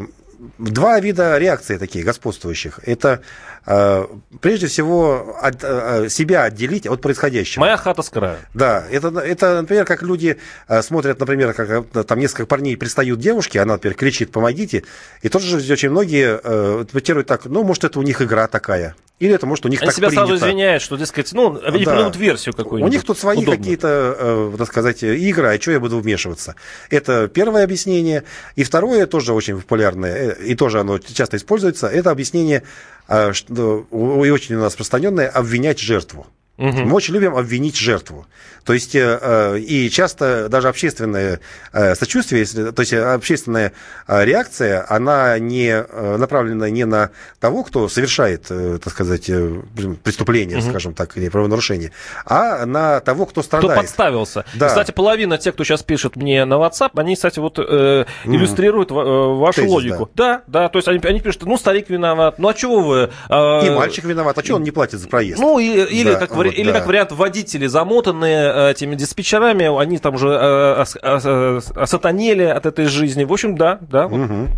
два 0.57 1.01
вида 1.01 1.37
реакции 1.37 1.77
такие 1.77 2.05
господствующих. 2.05 2.79
Это 2.83 3.09
э, 3.09 3.19
прежде 3.65 4.67
всего 4.67 5.37
от, 5.41 5.63
э, 5.63 6.09
себя 6.09 6.43
отделить 6.43 6.85
от 6.85 7.01
происходящего. 7.01 7.61
Моя 7.61 7.77
хата 7.77 8.01
с 8.01 8.09
краю. 8.09 8.37
Да, 8.53 8.83
это, 8.91 9.07
это, 9.19 9.61
например, 9.61 9.85
как 9.85 10.03
люди 10.03 10.37
э, 10.67 10.81
смотрят, 10.81 11.19
например, 11.19 11.53
как 11.53 11.69
э, 11.69 12.03
там 12.03 12.19
несколько 12.19 12.45
парней 12.45 12.77
пристают 12.77 13.19
девушке, 13.19 13.59
она, 13.59 13.73
например, 13.73 13.95
кричит 13.97 14.31
«помогите», 14.31 14.83
и 15.21 15.29
тоже 15.29 15.57
очень 15.71 15.89
многие 15.89 16.39
э, 16.43 16.81
интерпретируют 16.81 17.27
так, 17.27 17.45
ну, 17.45 17.63
может, 17.63 17.83
это 17.83 17.99
у 17.99 18.03
них 18.03 18.21
игра 18.21 18.47
такая. 18.47 18.95
Или 19.19 19.33
это, 19.33 19.45
может, 19.45 19.65
у 19.65 19.69
них 19.69 19.81
Они 19.81 19.87
так 19.87 19.95
себя 19.95 20.09
принято. 20.09 20.27
сразу 20.27 20.45
извиняют, 20.45 20.83
что, 20.83 20.97
дескать, 20.97 21.31
ну, 21.31 21.57
они 21.63 21.85
да. 21.85 21.91
придумают 21.91 22.17
версию 22.17 22.53
какую-нибудь. 22.53 22.91
У 22.91 22.93
них 22.93 23.05
тут 23.05 23.17
свои 23.17 23.37
Удобно. 23.37 23.57
какие-то, 23.57 24.15
э, 24.19 24.55
так 24.57 24.67
сказать, 24.67 25.03
игры, 25.03 25.55
а 25.55 25.61
что 25.61 25.71
я 25.71 25.79
буду 25.79 25.99
вмешиваться? 25.99 26.55
Это 26.89 27.29
первое 27.29 27.63
объяснение. 27.63 28.25
И 28.57 28.65
второе, 28.65 29.05
тоже 29.05 29.31
очень 29.31 29.61
популярное, 29.61 30.13
э, 30.13 30.43
и 30.43 30.55
тоже 30.55 30.81
оно 30.81 30.99
часто 30.99 31.37
используется, 31.37 31.87
это 31.87 32.11
объяснение, 32.11 32.63
э, 33.07 33.31
и 33.61 34.29
очень 34.29 34.55
у 34.55 34.59
нас 34.59 34.73
распространенное, 34.73 35.29
обвинять 35.29 35.79
жертву. 35.79 36.27
Мы 36.57 36.93
очень 36.93 37.13
любим 37.13 37.35
обвинить 37.35 37.75
жертву. 37.75 38.25
То 38.65 38.73
есть 38.73 38.95
э, 38.95 39.19
э, 39.21 39.59
и 39.59 39.89
часто 39.91 40.49
даже 40.49 40.69
общественное 40.69 41.39
э, 41.71 41.93
сочувствие, 41.93 42.41
если, 42.41 42.71
то 42.71 42.81
есть 42.81 42.93
общественная 42.93 43.73
реакция, 44.07 44.85
она 44.89 45.37
не 45.37 45.85
направлена 46.17 46.69
не 46.69 46.85
на 46.85 47.11
того, 47.39 47.63
кто 47.63 47.87
совершает, 47.89 48.43
так 48.47 48.89
сказать, 48.89 49.29
преступление, 50.03 50.57
угу. 50.57 50.69
скажем 50.69 50.93
так, 50.93 51.15
или 51.17 51.29
правонарушение, 51.29 51.91
а 52.25 52.65
на 52.65 52.99
того, 53.01 53.27
кто 53.27 53.43
страдает. 53.43 53.73
Кто 53.73 53.81
подставился. 53.81 54.45
Да. 54.55 54.67
Кстати, 54.67 54.91
половина 54.91 55.37
тех, 55.37 55.53
кто 55.53 55.63
сейчас 55.63 55.83
пишет 55.83 56.15
мне 56.15 56.43
на 56.45 56.55
WhatsApp, 56.55 56.91
они, 56.95 57.15
кстати, 57.15 57.37
вот 57.39 57.59
э, 57.59 58.05
иллюстрируют 58.25 58.91
угу. 58.91 59.35
вашу 59.35 59.61
Тезис, 59.61 59.71
логику. 59.71 60.09
Да. 60.15 60.41
да, 60.47 60.61
да, 60.61 60.69
то 60.69 60.79
есть 60.79 60.87
они, 60.87 60.99
они 61.03 61.19
пишут, 61.19 61.43
ну, 61.43 61.57
старик 61.57 61.89
виноват, 61.89 62.39
ну, 62.39 62.47
а 62.47 62.53
чего 62.55 62.79
вы... 62.79 63.11
Э, 63.29 63.67
и 63.67 63.69
мальчик 63.69 64.05
виноват, 64.05 64.37
а 64.37 64.43
чего 64.43 64.57
он 64.57 64.63
не 64.63 64.71
платит 64.71 64.99
за 64.99 65.07
проезд? 65.07 65.39
Ну, 65.39 65.59
и, 65.59 65.65
или, 65.65 66.13
да, 66.13 66.19
как, 66.19 66.31
вот, 66.47 66.55
или 66.55 66.71
да. 66.71 66.79
как 66.79 66.87
вариант, 66.87 67.11
водители 67.11 67.67
замотанные 67.67 68.55
Э, 68.55 68.71
этими 68.71 68.95
диспетчерами, 68.95 69.81
они 69.81 69.97
там 69.97 70.15
уже 70.15 70.29
э, 70.29 71.59
осатанели 71.75 72.43
от 72.43 72.65
этой 72.65 72.85
жизни. 72.85 73.23
В 73.23 73.33
общем, 73.33 73.57
да, 73.57 73.79
да. 73.81 74.07
Вот. 74.07 74.19
Угу. 74.19 74.49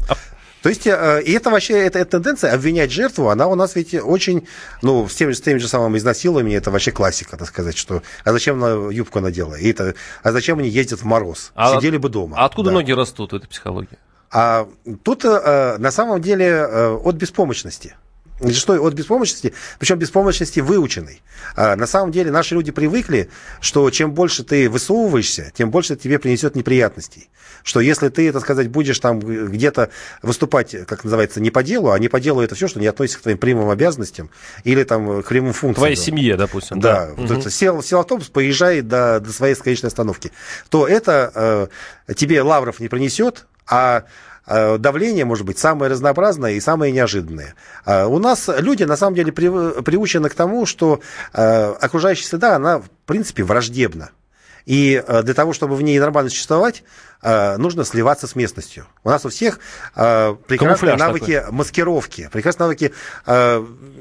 То 0.61 0.69
есть, 0.69 0.87
э, 0.87 1.21
и 1.23 1.31
это 1.31 1.49
вообще, 1.49 1.73
эта, 1.85 1.99
эта 1.99 2.11
тенденция 2.11 2.53
обвинять 2.53 2.91
жертву, 2.91 3.29
она 3.29 3.47
у 3.47 3.55
нас 3.55 3.75
ведь 3.75 3.93
очень, 3.93 4.47
ну, 4.81 5.07
с 5.07 5.15
теми, 5.15 5.33
с 5.33 5.41
теми 5.41 5.59
же 5.59 5.67
самыми 5.67 5.97
изнасилованиями, 5.97 6.57
это 6.57 6.71
вообще 6.71 6.91
классика, 6.91 7.37
так 7.37 7.47
сказать, 7.47 7.77
что, 7.77 8.01
а 8.23 8.31
зачем 8.31 8.63
она 8.63 8.91
юбку 8.91 9.19
надела, 9.19 9.55
и 9.55 9.69
это, 9.71 9.93
а 10.23 10.31
зачем 10.31 10.59
они 10.59 10.69
ездят 10.69 10.99
в 10.99 11.05
мороз, 11.05 11.51
а 11.55 11.75
сидели 11.75 11.97
бы 11.97 12.09
дома. 12.09 12.37
А 12.37 12.45
откуда 12.45 12.69
да. 12.69 12.75
ноги 12.75 12.91
растут, 12.91 13.33
эта 13.33 13.47
психология? 13.47 13.97
А 14.31 14.67
тут, 15.03 15.23
на 15.23 15.91
самом 15.91 16.21
деле, 16.21 16.65
от 16.65 17.15
беспомощности. 17.15 17.95
Зачастую 18.39 18.83
от 18.83 18.93
беспомощности, 18.93 19.53
причем 19.79 19.97
беспомощности 19.97 20.59
выученной. 20.59 21.21
А 21.55 21.75
на 21.75 21.87
самом 21.87 22.11
деле 22.11 22.29
наши 22.29 22.53
люди 22.53 22.71
привыкли, 22.71 23.29
что 23.61 23.89
чем 23.89 24.11
больше 24.11 24.43
ты 24.43 24.69
высовываешься, 24.69 25.51
тем 25.55 25.71
больше 25.71 25.95
тебе 25.95 26.19
принесет 26.19 26.55
неприятностей. 26.55 27.29
Что 27.63 27.79
если 27.79 28.09
ты, 28.09 28.31
так 28.31 28.43
сказать, 28.43 28.69
будешь 28.69 28.99
там 28.99 29.19
где-то 29.19 29.89
выступать, 30.21 30.75
как 30.85 31.03
называется, 31.03 31.41
не 31.41 31.49
по 31.49 31.63
делу, 31.63 31.89
а 31.91 31.97
не 31.97 32.09
по 32.09 32.19
делу 32.19 32.41
это 32.41 32.53
все, 32.53 32.67
что 32.67 32.79
не 32.79 32.87
относится 32.87 33.19
к 33.19 33.21
твоим 33.23 33.39
прямым 33.39 33.69
обязанностям 33.69 34.29
или 34.63 34.83
там 34.83 35.23
к 35.23 35.27
прямым 35.27 35.53
функциям. 35.53 35.81
Твоей 35.81 35.95
семье, 35.95 36.37
допустим. 36.37 36.79
Да. 36.79 37.13
да. 37.17 37.35
Угу. 37.35 37.49
Сел, 37.49 37.81
сел 37.81 37.99
автобус, 38.01 38.27
поезжай 38.27 38.81
до, 38.81 39.19
до 39.19 39.33
своей 39.33 39.55
конечной 39.55 39.87
остановки. 39.87 40.31
То 40.69 40.87
это 40.87 41.69
э, 42.07 42.13
тебе 42.13 42.41
лавров 42.43 42.79
не 42.79 42.87
принесет, 42.87 43.47
а 43.65 44.05
давление 44.47 45.25
может 45.25 45.45
быть 45.45 45.59
самое 45.59 45.91
разнообразное 45.91 46.53
и 46.53 46.59
самое 46.59 46.91
неожиданное. 46.91 47.55
Э, 47.85 48.05
у 48.05 48.19
нас 48.19 48.49
люди, 48.57 48.83
на 48.83 48.95
самом 48.95 49.15
деле, 49.15 49.31
приучены 49.31 50.29
к 50.29 50.35
тому, 50.35 50.65
что 50.65 51.01
э, 51.33 51.73
окружающая 51.81 52.25
среда, 52.25 52.55
она, 52.55 52.79
в 52.79 52.89
принципе, 53.05 53.43
враждебна. 53.43 54.11
И 54.67 55.01
для 55.23 55.33
того, 55.33 55.53
чтобы 55.53 55.77
в 55.77 55.81
ней 55.81 55.97
нормально 55.97 56.29
существовать, 56.29 56.83
нужно 57.23 57.85
сливаться 57.85 58.27
с 58.27 58.35
местностью. 58.35 58.85
У 59.05 59.09
нас 59.09 59.25
у 59.25 59.29
всех 59.29 59.59
прекрасные 59.93 60.57
Камуфляж 60.57 60.99
навыки 60.99 61.39
такой. 61.39 61.53
маскировки, 61.53 62.29
прекрасные 62.33 62.65
навыки 62.65 62.93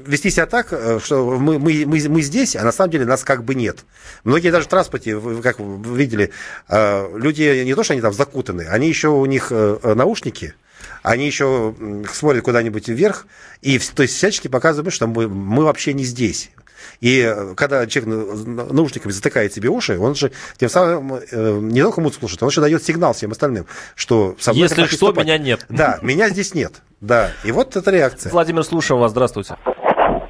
вести 0.05 0.29
себя 0.29 0.45
так, 0.45 0.67
что 0.67 1.39
мы, 1.39 1.57
мы, 1.57 1.85
мы, 1.85 2.09
мы 2.09 2.21
здесь, 2.21 2.57
а 2.57 2.63
на 2.63 2.73
самом 2.73 2.91
деле 2.91 3.05
нас 3.05 3.23
как 3.23 3.45
бы 3.45 3.55
нет. 3.55 3.85
Многие 4.25 4.51
даже 4.51 4.65
в 4.65 4.67
транспорте, 4.67 5.17
как 5.41 5.57
вы 5.59 5.97
видели, 5.97 6.33
люди 6.69 7.63
не 7.63 7.73
то, 7.73 7.83
что 7.83 7.93
они 7.93 8.01
там 8.01 8.11
закутаны, 8.11 8.63
они 8.63 8.89
еще 8.89 9.07
у 9.07 9.25
них 9.25 9.51
наушники, 9.51 10.53
они 11.01 11.25
еще 11.27 11.75
смотрят 12.11 12.43
куда-нибудь 12.43 12.89
вверх, 12.89 13.25
и 13.61 13.79
то 13.79 14.03
есть 14.03 14.15
всячески 14.17 14.49
показывают, 14.49 14.93
что 14.93 15.07
мы, 15.07 15.29
мы 15.29 15.63
вообще 15.63 15.93
не 15.93 16.03
здесь. 16.03 16.51
И 16.99 17.21
э, 17.21 17.53
когда 17.55 17.85
человек 17.87 18.43
наушниками 18.45 19.11
затыкает 19.11 19.53
себе 19.53 19.69
уши, 19.69 19.99
он 19.99 20.15
же 20.15 20.31
тем 20.57 20.69
самым 20.69 21.15
э, 21.15 21.59
не 21.61 21.81
только 21.81 22.01
музыку 22.01 22.21
слушает, 22.21 22.43
он 22.43 22.49
еще 22.49 22.61
дает 22.61 22.83
сигнал 22.83 23.13
всем 23.13 23.31
остальным, 23.31 23.65
что 23.95 24.35
со 24.39 24.51
мной 24.51 24.63
Если 24.63 24.85
что, 24.85 25.11
меня 25.11 25.37
нет. 25.37 25.65
Да, 25.69 25.99
меня 26.01 26.29
здесь 26.29 26.53
нет. 26.53 26.81
Да, 27.01 27.29
и 27.43 27.51
вот 27.51 27.75
эта 27.75 27.91
реакция. 27.91 28.31
Владимир, 28.31 28.63
слушаю 28.63 28.99
вас, 28.99 29.11
здравствуйте. 29.11 29.55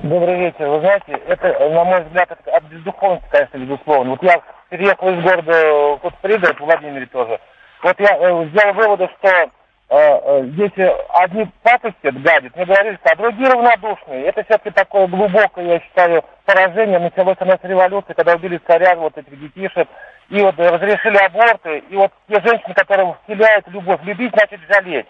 Добрый 0.04 0.40
вечер. 0.40 0.68
Вы 0.68 0.80
знаете, 0.80 1.20
это, 1.28 1.48
на 1.70 1.84
мой 1.84 2.04
взгляд, 2.04 2.30
это 2.32 2.56
от 2.56 2.64
бездуховности, 2.66 3.28
конечно, 3.32 3.58
безусловно. 3.58 4.12
Вот 4.12 4.24
я 4.24 4.42
переехал 4.70 5.10
из 5.10 5.24
города 5.24 6.00
вот 6.02 6.14
пригород, 6.22 6.58
в 6.58 6.64
Владимире 6.64 7.06
тоже. 7.08 7.40
Вот 7.84 8.00
я 8.00 8.18
э, 8.18 8.50
сделал 8.50 8.74
выводы, 8.74 9.10
что 9.20 9.50
если 9.90 10.84
э, 10.84 11.06
одни 11.14 11.48
пакостят, 11.64 12.22
гадят, 12.22 12.56
мне 12.56 12.66
говорили, 12.66 13.00
а 13.04 13.16
другие 13.16 13.50
равнодушные. 13.50 14.26
Это 14.26 14.44
все-таки 14.44 14.72
такое 14.72 15.08
глубокое, 15.08 15.66
я 15.66 15.80
считаю, 15.80 16.26
поражение. 16.46 17.00
Началось 17.00 17.38
у 17.40 17.46
нас 17.46 17.58
революция, 17.64 18.14
когда 18.14 18.36
убили 18.36 18.60
царя, 18.68 18.96
вот 18.96 19.18
этих 19.18 19.40
детишек, 19.40 19.88
и 20.30 20.42
вот 20.42 20.60
разрешили 20.60 21.18
аборты, 21.18 21.84
и 21.90 21.96
вот 21.96 22.12
те 22.28 22.42
женщины, 22.42 22.74
которые 22.74 23.16
вселяют 23.24 23.66
любовь, 23.70 24.02
любить 24.04 24.34
значит 24.34 24.60
жалеть. 24.70 25.08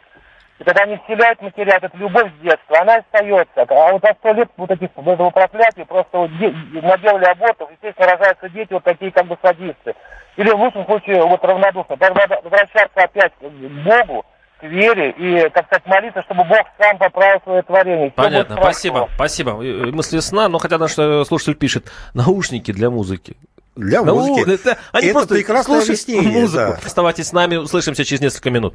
И 0.59 0.63
когда 0.63 0.83
они 0.83 0.97
вселяют, 0.97 1.41
мы 1.41 1.51
теряют 1.51 1.83
любовь 1.95 2.31
с 2.37 2.41
детства, 2.41 2.79
она 2.81 2.97
остается. 2.97 3.65
А 3.67 3.91
вот 3.91 4.03
за 4.03 4.13
сто 4.19 4.31
лет 4.33 4.49
вот 4.57 4.69
этих 4.69 4.89
этого 4.95 5.29
проклятия 5.31 5.85
просто 5.85 6.19
вот 6.19 6.31
наделали 6.31 7.25
абортов, 7.25 7.71
естественно, 7.71 8.11
рожаются 8.11 8.49
дети 8.49 8.73
вот 8.73 8.83
такие 8.83 9.11
как 9.11 9.25
бы 9.25 9.37
садисты. 9.41 9.95
Или 10.35 10.51
в 10.51 10.59
лучшем 10.59 10.85
случае 10.85 11.23
вот 11.23 11.43
равнодушно. 11.43 11.97
Надо 11.99 12.41
возвращаться 12.43 13.03
опять 13.03 13.33
к 13.39 13.43
Богу, 13.43 14.23
вере 14.61 15.11
и, 15.11 15.49
так 15.49 15.65
сказать, 15.67 15.85
молиться, 15.85 16.21
чтобы 16.23 16.43
Бог 16.43 16.65
сам 16.79 16.97
поправил 16.97 17.39
свое 17.43 17.61
творение. 17.63 18.11
Понятно, 18.11 18.57
спасибо, 18.57 19.09
спасибо. 19.15 19.53
Мысли 19.53 20.19
сна, 20.19 20.47
но 20.49 20.57
хотя 20.57 20.77
наш 20.77 20.97
э, 20.97 21.23
слушатель 21.25 21.55
пишет, 21.55 21.91
наушники 22.13 22.71
для 22.71 22.89
музыки. 22.89 23.37
Для 23.75 24.03
ну, 24.03 24.15
музыки. 24.15 24.49
Это, 24.53 24.77
они 24.91 25.07
это 25.07 25.13
просто 25.13 25.35
прекрасное 25.35 25.81
объяснение. 25.81 26.41
Музыку. 26.41 26.77
Да. 26.79 26.79
Оставайтесь 26.85 27.27
с 27.27 27.33
нами, 27.33 27.57
услышимся 27.57 28.03
через 28.03 28.21
несколько 28.21 28.49
минут. 28.49 28.73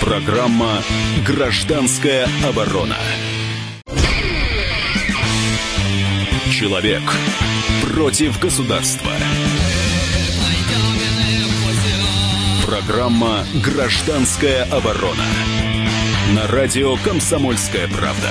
Программа 0.00 0.78
«Гражданская 1.26 2.26
оборона». 2.48 2.96
Человек 6.50 7.02
против 7.94 8.40
государства. 8.40 9.12
Программа 12.68 13.44
«Гражданская 13.64 14.64
оборона». 14.64 15.24
На 16.36 16.46
радио 16.54 16.96
«Комсомольская 17.02 17.88
правда». 17.88 18.28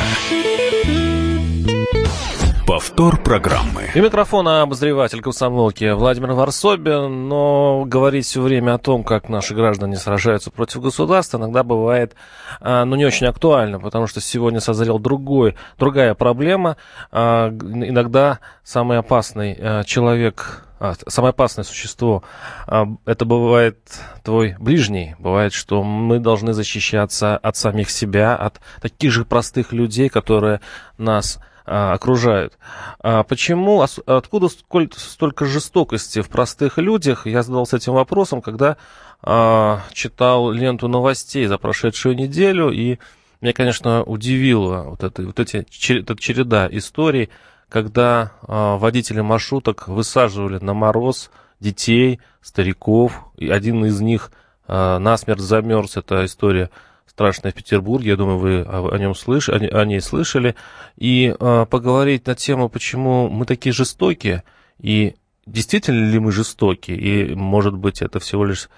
Повтор 2.67 3.19
программы. 3.23 3.89
И 3.95 3.99
микрофона 3.99 4.61
обозреватель 4.61 5.21
комсомолки 5.21 5.91
Владимир 5.91 6.33
Варсобин. 6.33 7.27
Но 7.27 7.83
говорить 7.87 8.27
все 8.27 8.39
время 8.43 8.75
о 8.75 8.77
том, 8.77 9.03
как 9.03 9.27
наши 9.27 9.55
граждане 9.55 9.95
сражаются 9.95 10.51
против 10.51 10.81
государства, 10.81 11.39
иногда 11.39 11.63
бывает 11.63 12.13
а, 12.61 12.85
ну, 12.85 12.95
не 12.95 13.05
очень 13.05 13.25
актуально, 13.25 13.79
потому 13.79 14.05
что 14.05 14.21
сегодня 14.21 14.59
созрел 14.59 14.99
другой, 14.99 15.55
другая 15.79 16.13
проблема. 16.13 16.77
А, 17.11 17.49
иногда 17.49 18.37
самый 18.63 18.99
опасный 18.99 19.57
а, 19.59 19.83
человек 19.83 20.66
самое 21.07 21.31
опасное 21.31 21.63
существо, 21.63 22.23
а, 22.67 22.87
это 23.05 23.25
бывает 23.25 23.77
твой 24.23 24.55
ближний. 24.59 25.15
Бывает, 25.19 25.53
что 25.53 25.83
мы 25.83 26.19
должны 26.19 26.53
защищаться 26.53 27.37
от 27.37 27.55
самих 27.55 27.89
себя, 27.89 28.35
от 28.35 28.59
таких 28.81 29.11
же 29.11 29.25
простых 29.25 29.73
людей, 29.73 30.09
которые 30.09 30.61
нас 30.97 31.39
а, 31.65 31.93
окружают. 31.93 32.57
А 32.99 33.23
почему, 33.23 33.81
откуда 33.81 34.47
столько 34.47 35.45
жестокости 35.45 36.21
в 36.21 36.29
простых 36.29 36.77
людях? 36.77 37.25
Я 37.25 37.43
задался 37.43 37.77
этим 37.77 37.93
вопросом, 37.93 38.41
когда 38.41 38.77
а, 39.21 39.81
читал 39.91 40.51
ленту 40.51 40.87
новостей 40.87 41.45
за 41.47 41.57
прошедшую 41.57 42.15
неделю, 42.15 42.69
и 42.71 42.99
меня, 43.41 43.53
конечно, 43.53 44.03
удивило 44.03 44.83
вот, 44.83 45.03
это, 45.03 45.23
вот 45.23 45.39
эти, 45.39 45.65
эта 45.93 46.15
череда 46.15 46.67
историй, 46.71 47.29
когда 47.69 48.31
э, 48.41 48.77
водители 48.77 49.21
маршруток 49.21 49.87
высаживали 49.87 50.57
на 50.59 50.73
мороз 50.73 51.29
детей, 51.59 52.19
стариков, 52.41 53.25
и 53.35 53.49
один 53.49 53.83
из 53.85 53.99
них 53.99 54.31
э, 54.67 54.97
насмерть 54.99 55.39
замерз. 55.39 55.97
Это 55.97 56.25
история 56.25 56.69
страшная 57.07 57.51
в 57.51 57.55
Петербурге, 57.55 58.11
я 58.11 58.15
думаю, 58.15 58.37
вы 58.37 58.61
о, 58.61 58.93
о 58.93 58.97
нем 58.97 59.15
слыш, 59.15 59.49
о, 59.49 59.55
о 59.55 59.85
ней 59.85 59.99
слышали. 59.99 60.55
И 60.97 61.35
э, 61.37 61.65
поговорить 61.69 62.25
на 62.27 62.35
тему, 62.35 62.69
почему 62.69 63.27
мы 63.27 63.45
такие 63.45 63.73
жестокие, 63.73 64.43
и 64.79 65.15
действительно 65.45 66.09
ли 66.09 66.19
мы 66.19 66.31
жестоки, 66.31 66.91
и, 66.91 67.35
может 67.35 67.75
быть, 67.75 68.01
это 68.01 68.19
всего 68.19 68.45
лишь 68.45 68.69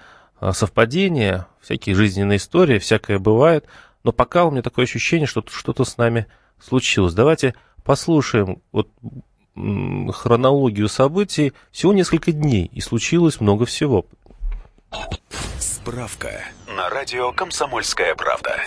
совпадение, 0.52 1.46
всякие 1.60 1.94
жизненные 1.94 2.38
истории, 2.38 2.78
всякое 2.78 3.18
бывает, 3.18 3.66
но 4.04 4.12
пока 4.12 4.46
у 4.46 4.50
меня 4.50 4.62
такое 4.62 4.86
ощущение, 4.86 5.26
что 5.26 5.44
что-то 5.46 5.84
с 5.84 5.98
нами 5.98 6.26
случилось. 6.58 7.12
Давайте 7.12 7.54
послушаем 7.84 8.62
вот 8.72 8.88
хронологию 9.54 10.88
событий. 10.88 11.52
Всего 11.70 11.92
несколько 11.92 12.32
дней, 12.32 12.70
и 12.72 12.80
случилось 12.80 13.40
много 13.40 13.66
всего. 13.66 14.06
Справка 15.58 16.44
на 16.66 16.88
радио 16.90 17.32
«Комсомольская 17.32 18.14
правда». 18.14 18.60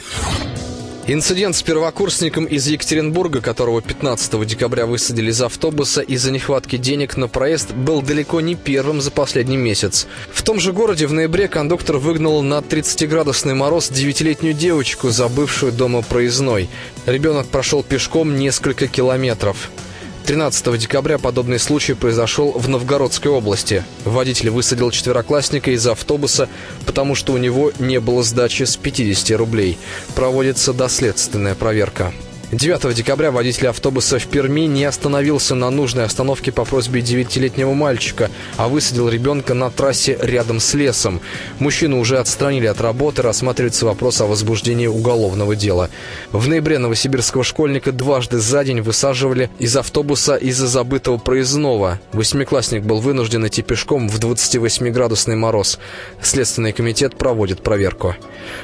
Инцидент 1.06 1.54
с 1.54 1.62
первокурсником 1.62 2.46
из 2.46 2.66
Екатеринбурга, 2.66 3.42
которого 3.42 3.82
15 3.82 4.48
декабря 4.48 4.86
высадили 4.86 5.32
из 5.32 5.42
автобуса 5.42 6.00
из-за 6.00 6.32
нехватки 6.32 6.78
денег 6.78 7.18
на 7.18 7.28
проезд, 7.28 7.74
был 7.74 8.02
далеко 8.02 8.40
не 8.40 8.56
первым 8.56 9.02
за 9.02 9.12
последний 9.12 9.58
месяц. 9.58 10.08
В 10.32 10.42
том 10.44 10.62
же 10.62 10.72
городе 10.72 11.06
в 11.06 11.12
ноябре 11.12 11.50
кондуктор 11.50 11.98
выгнал 11.98 12.42
на 12.42 12.60
30-градусный 12.60 13.54
мороз 13.54 13.90
девятилетнюю 13.90 14.54
девочку, 14.54 15.10
забывшую 15.10 15.74
дома 15.74 16.04
проездной. 16.04 16.70
Ребенок 17.06 17.48
прошел 17.48 17.84
пешком 17.84 18.38
несколько 18.38 18.88
километров. 18.88 19.72
13 20.26 20.78
декабря 20.80 21.18
подобный 21.18 21.60
случай 21.60 21.94
произошел 21.94 22.52
в 22.52 22.70
Новгородской 22.70 23.30
области. 23.30 23.84
Водитель 24.06 24.52
высадил 24.52 24.90
четвероклассника 24.90 25.72
из 25.72 25.86
автобуса, 25.86 26.48
потому 26.86 27.14
что 27.14 27.34
у 27.34 27.38
него 27.38 27.74
не 27.78 28.00
было 28.00 28.24
сдачи 28.24 28.64
с 28.64 28.78
50 28.78 29.38
рублей. 29.38 29.78
Проводится 30.16 30.72
доследственная 30.72 31.56
проверка. 31.56 32.14
9 32.56 32.94
декабря 32.94 33.32
водитель 33.32 33.68
автобуса 33.68 34.20
в 34.20 34.28
Перми 34.28 34.68
не 34.68 34.86
остановился 34.86 35.56
на 35.56 35.72
нужной 35.72 36.06
остановке 36.06 36.52
по 36.52 36.66
просьбе 36.66 37.02
9-летнего 37.02 37.74
мальчика, 37.74 38.30
а 38.58 38.68
высадил 38.68 39.10
ребенка 39.10 39.56
на 39.56 39.72
трассе 39.72 40.18
рядом 40.22 40.60
с 40.60 40.74
лесом. 40.76 41.20
Мужчину 41.58 42.00
уже 42.00 42.20
отстранили 42.20 42.68
от 42.68 42.80
работы, 42.80 43.24
рассматривается 43.24 43.88
вопрос 43.88 44.22
о 44.22 44.28
возбуждении 44.28 44.86
уголовного 44.86 45.56
дела. 45.56 45.90
В 46.32 46.48
ноябре 46.48 46.78
новосибирского 46.78 47.44
школьника 47.44 47.92
дважды 47.92 48.38
за 48.38 48.64
день 48.64 48.82
высаживали 48.82 49.50
из 49.58 49.76
автобуса 49.76 50.36
из-за 50.36 50.68
забытого 50.68 51.18
проездного. 51.18 52.00
Восьмиклассник 52.12 52.84
был 52.84 53.00
вынужден 53.00 53.48
идти 53.48 53.64
пешком 53.64 54.08
в 54.08 54.20
28-градусный 54.20 55.36
мороз. 55.36 55.80
Следственный 56.22 56.72
комитет 56.72 57.16
проводит 57.18 57.64
проверку. 57.64 58.16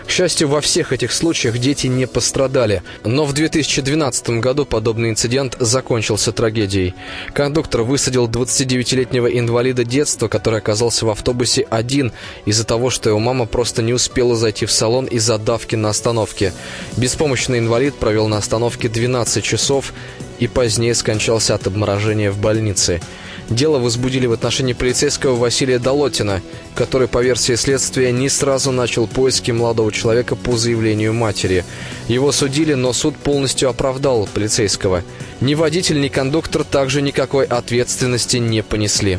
К 0.06 0.12
счастью, 0.12 0.48
во 0.48 0.62
всех 0.62 0.94
этих 0.94 1.12
случаях 1.12 1.58
дети 1.58 1.88
не 1.88 2.06
пострадали. 2.06 2.84
Но 3.04 3.26
в 3.26 3.34
2000 3.34 3.79
2012 3.82 4.30
году 4.42 4.66
подобный 4.66 5.10
инцидент 5.10 5.56
закончился 5.60 6.32
трагедией. 6.32 6.94
Кондуктор 7.34 7.84
высадил 7.84 8.28
29-летнего 8.28 9.28
инвалида 9.28 9.84
детства, 9.84 10.28
который 10.28 10.60
оказался 10.60 11.06
в 11.06 11.10
автобусе 11.10 11.66
один 11.70 12.12
из-за 12.46 12.66
того, 12.66 12.90
что 12.90 13.10
его 13.10 13.20
мама 13.20 13.46
просто 13.46 13.82
не 13.82 13.94
успела 13.94 14.36
зайти 14.36 14.66
в 14.66 14.72
салон 14.72 15.06
из-за 15.06 15.38
давки 15.38 15.76
на 15.76 15.90
остановке. 15.90 16.54
Беспомощный 16.98 17.60
инвалид 17.60 17.96
провел 17.96 18.28
на 18.28 18.38
остановке 18.38 18.90
12 18.90 19.44
часов 19.44 19.94
и 20.40 20.48
позднее 20.48 20.96
скончался 20.96 21.56
от 21.56 21.68
обморожения 21.68 22.32
в 22.32 22.38
больнице. 22.40 23.02
Дело 23.50 23.80
возбудили 23.80 24.28
в 24.28 24.32
отношении 24.32 24.74
полицейского 24.74 25.36
Василия 25.36 25.80
Долотина, 25.80 26.42
который, 26.76 27.08
по 27.08 27.24
версии 27.24 27.56
следствия, 27.56 28.12
не 28.12 28.30
сразу 28.30 28.72
начал 28.72 29.08
поиски 29.08 29.50
молодого 29.50 29.92
человека 29.92 30.36
по 30.36 30.56
заявлению 30.56 31.14
матери. 31.14 31.66
Его 32.08 32.32
судили, 32.32 32.76
но 32.76 32.94
суд 32.94 33.16
полностью 33.18 33.70
оправдал 33.70 34.30
полицейского. 34.32 35.04
Ни 35.42 35.56
водитель, 35.56 36.00
ни 36.00 36.10
кондуктор 36.10 36.64
также 36.64 37.02
никакой 37.02 37.46
ответственности 37.46 38.38
не 38.38 38.62
понесли. 38.62 39.18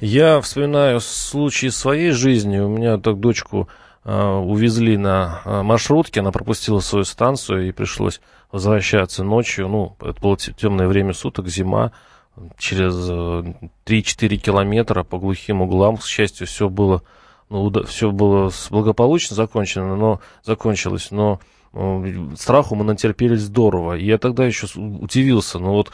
Я 0.00 0.40
вспоминаю 0.40 1.00
случаи 1.00 1.68
своей 1.68 2.10
жизни. 2.10 2.58
У 2.58 2.68
меня 2.68 2.98
так 2.98 3.20
дочку 3.20 3.68
э, 4.04 4.20
увезли 4.20 4.96
на 4.96 5.42
э, 5.44 5.62
маршрутке, 5.62 6.18
она 6.18 6.32
пропустила 6.32 6.80
свою 6.80 7.04
станцию 7.04 7.68
и 7.68 7.70
пришлось 7.72 8.20
возвращаться 8.50 9.22
ночью. 9.22 9.68
Ну, 9.68 9.96
это 10.00 10.20
было 10.20 10.36
темное 10.36 10.88
время 10.88 11.12
суток, 11.12 11.46
зима 11.46 11.92
через 12.58 12.94
3-4 12.94 13.64
э, 13.86 14.36
километра 14.36 15.02
по 15.02 15.18
глухим 15.18 15.62
углам. 15.62 15.96
К 15.96 16.04
счастью, 16.04 16.46
все 16.46 16.68
было, 16.68 17.02
ну, 17.48 17.70
все 17.84 18.10
было 18.10 18.50
благополучно 18.70 19.36
закончено, 19.36 19.96
но 19.96 20.20
закончилось, 20.42 21.10
но 21.10 21.40
э, 21.72 22.28
страху 22.36 22.74
мы 22.74 22.84
натерпелись 22.84 23.42
здорово. 23.42 23.94
И 23.94 24.04
я 24.04 24.18
тогда 24.18 24.44
еще 24.46 24.66
удивился, 24.76 25.58
ну 25.58 25.72
вот 25.72 25.92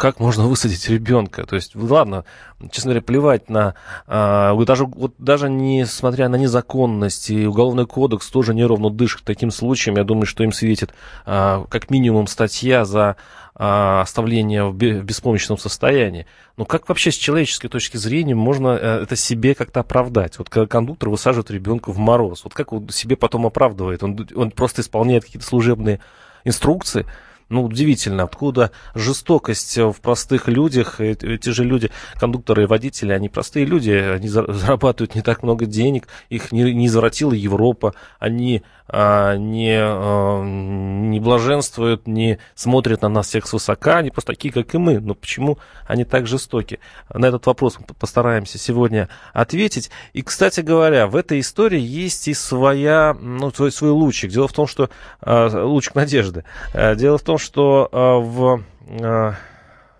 как 0.00 0.18
можно 0.18 0.44
высадить 0.44 0.88
ребенка? 0.88 1.44
То 1.44 1.56
есть, 1.56 1.76
ладно, 1.76 2.24
честно 2.72 2.88
говоря, 2.92 3.02
плевать 3.02 3.50
на... 3.50 3.74
А, 4.06 4.56
даже, 4.64 4.86
вот, 4.86 5.12
даже 5.18 5.50
несмотря 5.50 6.30
на 6.30 6.36
незаконность, 6.36 7.28
и 7.28 7.46
Уголовный 7.46 7.86
кодекс 7.86 8.28
тоже 8.28 8.54
неровно 8.54 8.88
дышит 8.88 9.20
таким 9.24 9.50
случаем. 9.50 9.98
Я 9.98 10.04
думаю, 10.04 10.24
что 10.24 10.42
им 10.42 10.52
светит 10.52 10.94
а, 11.26 11.66
как 11.68 11.90
минимум 11.90 12.28
статья 12.28 12.86
за 12.86 13.16
а, 13.54 14.00
оставление 14.00 14.70
в 14.70 14.74
беспомощном 14.74 15.58
состоянии. 15.58 16.26
Но 16.56 16.64
как 16.64 16.88
вообще 16.88 17.10
с 17.10 17.16
человеческой 17.16 17.68
точки 17.68 17.98
зрения 17.98 18.34
можно 18.34 18.72
а, 18.72 19.02
это 19.02 19.16
себе 19.16 19.54
как-то 19.54 19.80
оправдать? 19.80 20.38
Вот 20.38 20.48
когда 20.48 20.66
кондуктор 20.66 21.10
высаживает 21.10 21.50
ребенка 21.50 21.92
в 21.92 21.98
мороз, 21.98 22.42
вот 22.44 22.54
как 22.54 22.72
он 22.72 22.88
себе 22.88 23.16
потом 23.16 23.44
оправдывает? 23.44 24.02
Он, 24.02 24.26
он 24.34 24.50
просто 24.50 24.80
исполняет 24.80 25.26
какие-то 25.26 25.46
служебные 25.46 26.00
инструкции, 26.44 27.04
ну, 27.50 27.64
удивительно, 27.64 28.22
откуда 28.22 28.70
жестокость 28.94 29.76
в 29.76 29.96
простых 30.00 30.48
людях. 30.48 31.00
Эти 31.00 31.50
же 31.50 31.64
люди, 31.64 31.90
кондукторы 32.18 32.62
и 32.62 32.66
водители, 32.66 33.12
они 33.12 33.28
простые 33.28 33.66
люди, 33.66 33.90
они 33.90 34.28
зарабатывают 34.28 35.14
не 35.16 35.22
так 35.22 35.42
много 35.42 35.66
денег, 35.66 36.06
их 36.28 36.52
не, 36.52 36.72
не 36.72 36.86
извратила 36.86 37.32
Европа, 37.32 37.94
они 38.20 38.62
не, 38.92 39.78
а, 39.80 40.42
не 40.42 41.20
блаженствуют, 41.20 42.06
не 42.06 42.38
смотрят 42.54 43.02
на 43.02 43.08
нас 43.08 43.28
всех 43.28 43.46
свысока, 43.46 43.98
они 43.98 44.10
просто 44.10 44.32
такие, 44.32 44.52
как 44.52 44.74
и 44.74 44.78
мы. 44.78 44.98
Но 44.98 45.14
почему 45.14 45.58
они 45.86 46.04
так 46.04 46.26
жестоки? 46.26 46.80
На 47.12 47.26
этот 47.26 47.46
вопрос 47.46 47.78
мы 47.78 47.86
постараемся 47.94 48.58
сегодня 48.58 49.08
ответить. 49.32 49.90
И, 50.12 50.22
кстати 50.22 50.60
говоря, 50.60 51.06
в 51.06 51.14
этой 51.14 51.40
истории 51.40 51.80
есть 51.80 52.26
и 52.28 52.34
своя, 52.34 53.16
ну, 53.20 53.52
свой, 53.52 53.70
свой 53.70 53.90
лучик. 53.90 54.30
Дело 54.30 54.48
в 54.48 54.52
том, 54.52 54.66
что... 54.66 54.90
А, 55.20 55.64
лучик 55.64 55.94
надежды. 55.94 56.44
Дело 56.74 57.18
в 57.18 57.22
том, 57.22 57.38
что 57.38 57.88
в, 57.92 58.62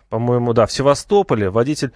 по-моему, 0.09 0.53
да, 0.53 0.67
в 0.67 0.73
Севастополе 0.73 1.51
водитель 1.51 1.93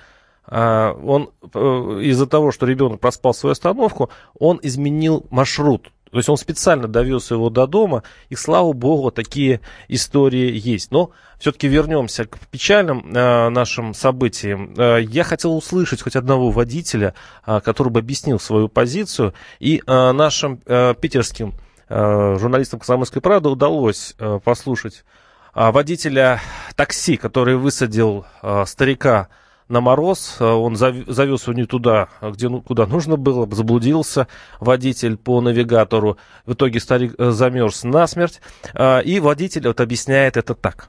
он 0.47 1.31
э, 1.55 1.59
из-за 2.03 2.27
того, 2.27 2.53
что 2.53 2.67
ребенок 2.67 3.01
проспал 3.01 3.33
свою 3.33 3.53
остановку, 3.53 4.11
он 4.39 4.61
изменил 4.63 5.25
маршрут. 5.31 5.91
То 6.15 6.19
есть 6.19 6.29
он 6.29 6.37
специально 6.37 6.87
довез 6.87 7.33
его 7.33 7.51
до 7.51 7.67
дома, 7.67 8.05
и 8.29 8.37
слава 8.37 8.73
богу, 8.73 9.11
такие 9.11 9.61
истории 9.89 10.57
есть. 10.57 10.93
Но 10.93 11.11
все-таки 11.41 11.67
вернемся 11.67 12.25
к 12.25 12.39
печальным 12.53 13.13
э, 13.13 13.49
нашим 13.49 13.95
событиям. 13.95 14.75
Э, 14.79 15.03
я 15.03 15.25
хотел 15.25 15.57
услышать 15.57 16.03
хоть 16.03 16.15
одного 16.15 16.53
водителя, 16.53 17.15
э, 17.45 17.61
который 17.65 17.89
бы 17.89 17.99
объяснил 17.99 18.39
свою 18.39 18.69
позицию, 18.69 19.35
и 19.59 19.83
э, 19.85 20.13
нашим 20.13 20.61
э, 20.67 20.95
питерским 20.95 21.55
э, 21.89 22.37
журналистам 22.39 22.79
«Комсомольской 22.79 23.21
правды» 23.21 23.49
удалось 23.49 24.15
э, 24.21 24.39
послушать 24.45 25.05
э, 25.53 25.69
водителя 25.73 26.41
такси, 26.77 27.17
который 27.17 27.57
высадил 27.57 28.25
э, 28.41 28.63
старика 28.69 29.27
на 29.69 29.81
мороз, 29.81 30.39
э, 30.41 30.45
он 30.45 30.77
завез 30.77 31.47
его 31.47 31.55
не 31.55 31.65
туда, 31.65 32.09
где, 32.21 32.49
ну, 32.49 32.61
куда 32.61 32.87
нужно 32.87 33.17
было, 33.17 33.47
заблудился 33.51 34.29
водитель 34.61 35.17
по 35.17 35.41
навигатору, 35.41 36.17
в 36.47 36.55
итоге 36.55 36.81
старик 36.81 37.15
э, 37.19 37.31
замерз 37.31 37.85
насмерть, 37.85 38.41
э, 38.75 39.03
и 39.05 39.21
водитель 39.21 39.67
вот 39.67 39.81
объясняет 39.81 40.37
это 40.37 40.55
так. 40.55 40.89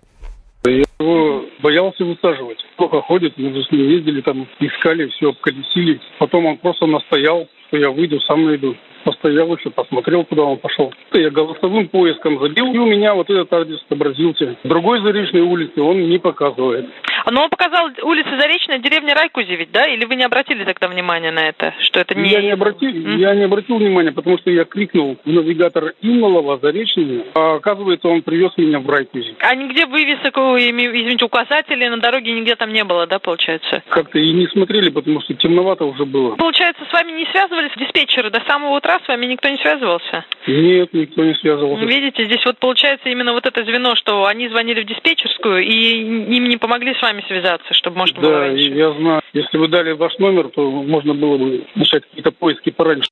Я 0.66 0.84
его 1.00 1.46
боялся 1.62 2.04
высаживать. 2.04 2.58
Плохо 2.76 3.02
ходит, 3.02 3.38
мы 3.38 3.64
с 3.64 3.72
ним 3.72 3.88
ездили, 3.88 4.22
там 4.22 4.48
искали, 4.60 5.08
все 5.10 5.30
обколесили. 5.30 6.00
Потом 6.18 6.46
он 6.48 6.58
просто 6.58 6.88
настоял, 6.88 7.48
что 7.68 7.78
я 7.78 7.92
выйду, 7.92 8.20
сам 8.22 8.46
найду. 8.46 8.76
Постоял 9.04 9.56
еще, 9.56 9.70
посмотрел, 9.70 10.26
куда 10.26 10.42
он 10.42 10.58
пошел. 10.58 10.92
Я 11.14 11.30
голосовым 11.30 11.88
поиском 11.90 12.40
забил, 12.40 12.74
и 12.74 12.78
у 12.80 12.86
меня 12.88 13.14
вот 13.14 13.30
этот 13.30 13.54
адрес 13.54 13.80
отобразился. 13.86 14.58
Другой 14.64 15.02
Заречной 15.02 15.42
улицы 15.42 15.80
он 15.80 16.10
не 16.10 16.18
показывает. 16.18 16.88
Но 17.32 17.44
он 17.44 17.50
показал 17.50 17.90
улица 18.04 18.30
Заречная, 18.38 18.80
деревня 18.80 19.16
Райкузи 19.16 19.54
ведь, 19.54 19.72
да? 19.72 19.86
Или 19.86 20.06
вы 20.06 20.16
не 20.16 20.24
обратили 20.24 20.64
тогда 20.64 20.88
внимания 20.88 21.32
на 21.32 21.48
это? 21.48 21.74
Что 21.80 22.02
это 22.02 22.16
не... 22.16 22.30
Я 22.30 22.42
не 22.42 22.52
обратил, 22.52 22.90
mm. 22.92 23.18
я 23.18 23.34
не 23.36 23.44
обратил 23.44 23.78
внимания, 23.78 24.12
потому 24.12 24.38
что 24.38 24.52
я 24.52 24.66
кликнул 24.66 25.18
в 25.24 25.30
навигатор 25.30 25.94
Имолова, 26.02 26.60
Заречная, 26.62 27.24
а 27.34 27.56
оказывается, 27.56 28.08
он 28.08 28.22
привез 28.22 28.52
меня 28.58 28.80
в 28.80 28.90
Райкузи. 28.90 29.36
А 29.40 29.56
нигде 29.56 29.86
вывесок, 29.86 30.38
извините, 30.38 31.26
указателей 31.26 31.90
на 31.90 31.98
дороге 31.98 32.32
нигде 32.32 32.56
там 32.56 32.74
не 32.74 32.84
было, 32.84 33.08
да, 33.08 33.20
получается? 33.20 33.84
Как-то 33.90 34.20
и 34.20 34.32
не 34.32 34.48
смотрели, 34.48 34.90
потому 34.90 35.22
что 35.22 35.34
темновато 35.34 35.86
уже 35.86 36.06
было. 36.06 36.36
Получается, 36.36 36.84
с 36.90 36.94
вами 36.94 37.12
не 37.12 37.26
связывались 37.32 37.72
диспетчеры 37.78 38.30
до 38.30 38.42
самого 38.48 38.76
утра? 38.76 39.00
с 39.06 39.08
вами 39.08 39.26
никто 39.26 39.50
не 39.50 39.58
связывался? 39.58 40.26
Нет, 40.48 40.94
никто 40.94 41.24
не 41.24 41.36
связывался. 41.36 41.86
Видите, 41.86 42.26
здесь 42.26 42.44
вот 42.46 42.58
получается 42.58 43.10
именно 43.10 43.34
вот 43.34 43.46
это 43.46 43.64
звено, 43.64 43.96
что 43.96 44.26
они 44.26 44.48
звонили 44.50 44.82
в 44.82 44.86
диспетчерскую 44.86 45.64
и 45.64 46.02
им 46.02 46.44
не 46.46 46.58
помогли 46.58 46.94
с 46.96 47.02
вами 47.02 47.15
связаться, 47.24 47.74
чтобы 47.74 47.98
можно 47.98 48.22
да, 48.22 48.28
было 48.28 48.40
раньше. 48.40 48.70
я 48.70 48.92
знаю. 48.94 49.22
Если 49.34 49.58
вы 49.58 49.68
дали 49.68 49.92
ваш 49.94 50.18
номер, 50.20 50.50
то 50.50 50.70
можно 50.70 51.14
было 51.14 51.38
бы 51.38 51.68
начать 51.76 52.04
какие-то 52.04 52.32
поиски 52.32 52.70
пораньше. 52.70 53.10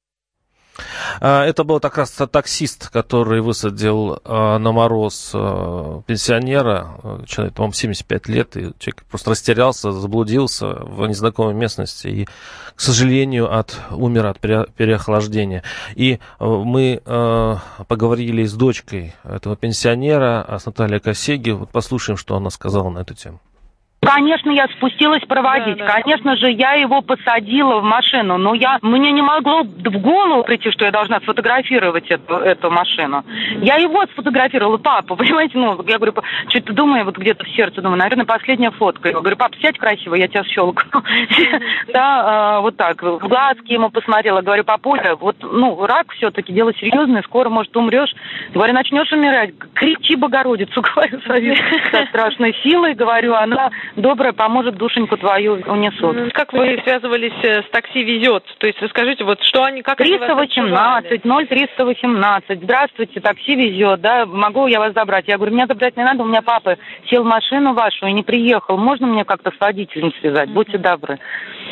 А, 1.20 1.46
это 1.46 1.63
был 1.63 1.80
как 1.80 1.98
раз 1.98 2.12
таксист, 2.12 2.89
который 2.89 3.42
высадил 3.42 4.20
а, 4.24 4.58
на 4.58 4.72
мороз 4.72 5.32
а, 5.34 6.02
пенсионера, 6.08 7.24
человек, 7.28 7.54
по-моему, 7.54 7.74
75 7.74 8.28
лет, 8.28 8.58
и 8.58 8.62
человек 8.80 9.04
просто 9.10 9.32
растерялся, 9.32 9.92
заблудился 9.92 10.68
в 10.68 11.06
незнакомой 11.08 11.54
местности 11.54 12.08
и, 12.08 12.26
к 12.76 12.82
сожалению, 12.82 13.56
от, 13.56 13.80
умер 13.92 14.26
от 14.26 14.39
переохлаждения. 14.39 15.63
И 15.96 16.20
мы 16.39 17.02
поговорили 17.88 18.44
с 18.44 18.54
дочкой 18.54 19.13
этого 19.24 19.56
пенсионера, 19.56 20.58
с 20.60 20.66
Натальей 20.66 21.00
Косеги. 21.00 21.52
Вот 21.52 21.70
послушаем, 21.70 22.18
что 22.18 22.36
она 22.36 22.50
сказала 22.50 22.89
на 22.89 23.00
эту 23.00 23.13
тему. 23.13 23.39
Конечно, 24.13 24.52
я 24.52 24.67
спустилась 24.67 25.23
проводить. 25.23 25.78
Да, 25.78 25.86
да. 25.88 25.93
Конечно 25.93 26.36
же, 26.38 26.52
я 26.52 26.73
его 26.73 27.02
посадила 27.02 27.80
в 27.80 27.84
машину, 27.84 28.38
но 28.38 28.54
я 28.54 28.78
мне 28.82 29.12
не 29.12 29.21
могло 29.21 29.63
в 29.63 29.97
голову 30.02 30.43
прийти, 30.43 30.71
что 30.71 30.86
я 30.86 30.91
должна 30.91 31.19
сфотографировать 31.21 32.10
эту, 32.10 32.36
эту 32.36 32.69
машину. 32.69 33.23
Я 33.62 33.78
его 33.78 34.06
сфотографировала, 34.13 34.78
папа, 34.78 35.15
понимаете, 35.23 35.58
ну, 35.58 35.84
я 35.88 35.97
говорю, 35.97 36.13
что-то 36.49 36.73
думаю, 36.73 37.06
вот 37.06 37.17
где-то 37.17 37.43
в 37.43 37.49
сердце, 37.49 37.82
думаю, 37.82 37.97
наверное, 37.97 38.26
последняя 38.26 38.71
фотка. 38.71 39.10
Я 39.10 39.19
говорю, 39.19 39.36
пап, 39.36 39.56
сядь 39.62 39.78
красиво, 39.78 40.15
я 40.15 40.28
тебя 40.28 40.43
щелкаю. 40.43 40.89
Да, 41.93 42.58
а, 42.58 42.62
вот 42.62 42.78
так, 42.78 43.02
в 43.02 43.28
глазки 43.28 43.73
ему 43.73 43.89
посмотрела, 43.89 44.41
говорю, 44.41 44.63
папуля, 44.63 45.15
вот, 45.15 45.38
ну, 45.41 45.86
рак 45.86 46.12
все-таки, 46.13 46.54
дело 46.54 46.73
серьезное, 46.73 47.21
скоро, 47.23 47.49
может, 47.49 47.76
умрешь. 47.76 48.13
Говорю, 48.54 48.73
начнешь 48.73 49.12
умирать, 49.12 49.52
кричи 49.73 50.15
Богородицу, 50.15 50.82
говорю, 50.95 51.21
своей 51.21 51.58
страшной 52.10 52.56
силой, 52.63 52.93
говорю, 52.93 53.34
она 53.34 53.69
добрая 54.04 54.34
поможет, 54.34 54.76
душеньку 54.76 55.18
твою 55.18 55.54
унесут. 55.66 56.16
Ну, 56.16 56.30
как 56.34 56.52
вы 56.52 56.80
связывались 56.84 57.34
э, 57.42 57.63
с 57.63 57.70
такси 57.72 58.04
везет? 58.04 58.44
То 58.60 58.68
есть 58.68 58.80
расскажите, 58.82 59.24
вот 59.24 59.42
что 59.42 59.63
они, 59.63 59.82
как 59.82 59.98
318, 59.98 61.24
0318. 61.24 62.63
Здравствуйте, 62.63 63.22
такси 63.22 63.56
везет, 63.56 64.02
да, 64.02 64.26
могу 64.26 64.68
я 64.68 64.80
вас 64.80 64.94
забрать? 64.94 65.28
Я 65.28 65.38
говорю, 65.38 65.54
меня 65.54 65.68
забрать 65.68 65.96
не 65.96 66.04
надо, 66.04 66.24
у 66.24 66.28
меня 66.28 66.42
папа 66.42 66.78
сел 67.10 67.24
в 67.24 67.28
машину 67.28 67.74
вашу 67.74 68.06
и 68.06 68.12
не 68.12 68.24
приехал. 68.24 68.78
Можно 68.78 69.08
мне 69.08 69.24
как-то 69.24 69.52
с 69.52 69.60
водителем 69.60 70.12
связать? 70.20 70.50
Будьте 70.50 70.78
добры. 70.78 71.18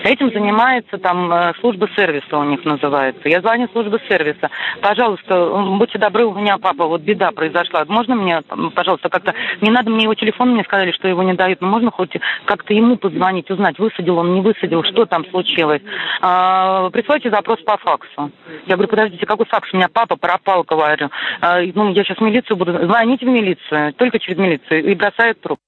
Этим 0.04 0.32
занимается 0.32 0.98
там 0.98 1.32
э, 1.32 1.54
служба 1.60 1.88
сервиса 1.96 2.38
у 2.38 2.44
них 2.44 2.66
называется. 2.66 3.30
Я 3.30 3.42
звоню 3.42 3.68
в 3.68 3.72
службу 3.72 4.00
сервиса. 4.10 4.50
Пожалуйста, 4.82 5.48
будьте 5.78 6.00
добры, 6.00 6.26
у 6.26 6.34
меня 6.34 6.58
папа, 6.58 6.86
вот 6.88 7.02
беда 7.02 7.32
произошла. 7.32 7.86
Можно 7.88 8.16
мне, 8.16 8.42
пожалуйста, 8.74 9.10
как-то... 9.10 9.34
Не 9.62 9.70
надо 9.70 9.92
мне 9.92 10.04
его 10.04 10.16
телефон, 10.16 10.52
мне 10.52 10.64
сказали, 10.64 10.92
что 10.92 11.08
его 11.08 11.22
не 11.24 11.34
дают. 11.34 11.62
Но 11.62 11.68
можно 11.68 11.92
хоть 11.92 12.14
как-то 12.46 12.74
ему 12.74 12.98
позвонить, 12.98 13.50
узнать, 13.52 13.78
высадил 13.78 14.18
он, 14.18 14.34
не 14.34 14.42
высадил, 14.42 14.84
что 14.84 15.06
там 15.06 15.26
случилось. 15.30 15.82
А, 16.22 16.90
присылайте 16.90 17.30
запрос 17.30 17.62
по 17.62 17.78
факсу. 17.78 18.32
Я 18.66 18.76
говорю, 18.76 18.90
подождите, 18.90 19.26
какой 19.26 19.46
факс? 19.46 19.70
У 19.74 19.78
меня 19.78 19.88
папа 19.88 20.16
пропал, 20.16 20.64
говорю. 20.64 21.10
А, 21.42 21.60
ну, 21.62 21.92
я 21.92 22.04
сейчас 22.04 22.18
в 22.18 22.22
милицию 22.22 22.58
буду. 22.58 22.72
Звоните 22.86 23.26
в 23.26 23.30
милицию, 23.30 23.94
только 23.94 24.20
через 24.20 24.38
милицию. 24.38 24.84
И 24.84 24.96
бросает 24.96 25.40
труп. 25.42 25.60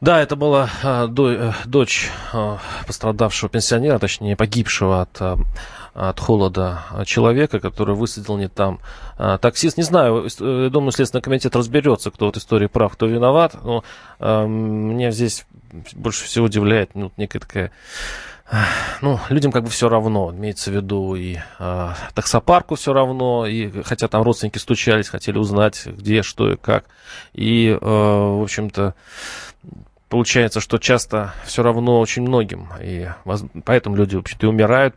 Да, 0.00 0.20
это 0.20 0.36
была 0.36 0.70
э, 0.84 1.08
до, 1.08 1.54
дочь 1.64 2.08
э, 2.32 2.56
пострадавшего 2.86 3.48
пенсионера, 3.48 3.98
точнее 3.98 4.36
погибшего 4.36 5.02
от, 5.02 5.20
э, 5.20 5.36
от 5.94 6.20
холода 6.20 6.84
человека, 7.04 7.58
который 7.58 7.96
высадил 7.96 8.36
не 8.36 8.48
там 8.48 8.78
э, 9.18 9.38
таксист. 9.40 9.76
Не 9.76 9.82
знаю, 9.82 10.28
э, 10.40 10.68
думаю, 10.70 10.92
Следственный 10.92 11.22
комитет 11.22 11.56
разберется, 11.56 12.12
кто 12.12 12.26
в 12.26 12.28
этой 12.28 12.38
истории 12.38 12.68
прав, 12.68 12.92
кто 12.92 13.06
виноват. 13.06 13.56
Но 13.64 13.82
э, 14.20 14.46
меня 14.46 15.10
здесь 15.10 15.46
больше 15.94 16.24
всего 16.26 16.46
удивляет 16.46 16.94
ну, 16.94 17.10
некая 17.16 17.40
такая 17.40 17.72
ну, 19.02 19.20
людям 19.28 19.52
как 19.52 19.64
бы 19.64 19.70
все 19.70 19.88
равно, 19.88 20.32
имеется 20.32 20.70
в 20.70 20.74
виду 20.74 21.14
и 21.14 21.36
э, 21.58 21.88
таксопарку 22.14 22.76
все 22.76 22.94
равно, 22.94 23.46
и 23.46 23.82
хотя 23.82 24.08
там 24.08 24.22
родственники 24.22 24.56
стучались, 24.58 25.08
хотели 25.08 25.36
узнать, 25.36 25.86
где, 25.86 26.22
что 26.22 26.50
и 26.50 26.56
как. 26.56 26.86
И, 27.34 27.68
э, 27.68 27.78
в 27.78 28.42
общем-то, 28.42 28.94
получается, 30.08 30.60
что 30.60 30.78
часто 30.78 31.32
все 31.44 31.62
равно 31.62 32.00
очень 32.00 32.22
многим. 32.22 32.68
И 32.82 33.06
поэтому 33.64 33.96
люди, 33.96 34.16
в 34.16 34.20
общем-то, 34.20 34.46
и 34.46 34.48
умирают, 34.48 34.94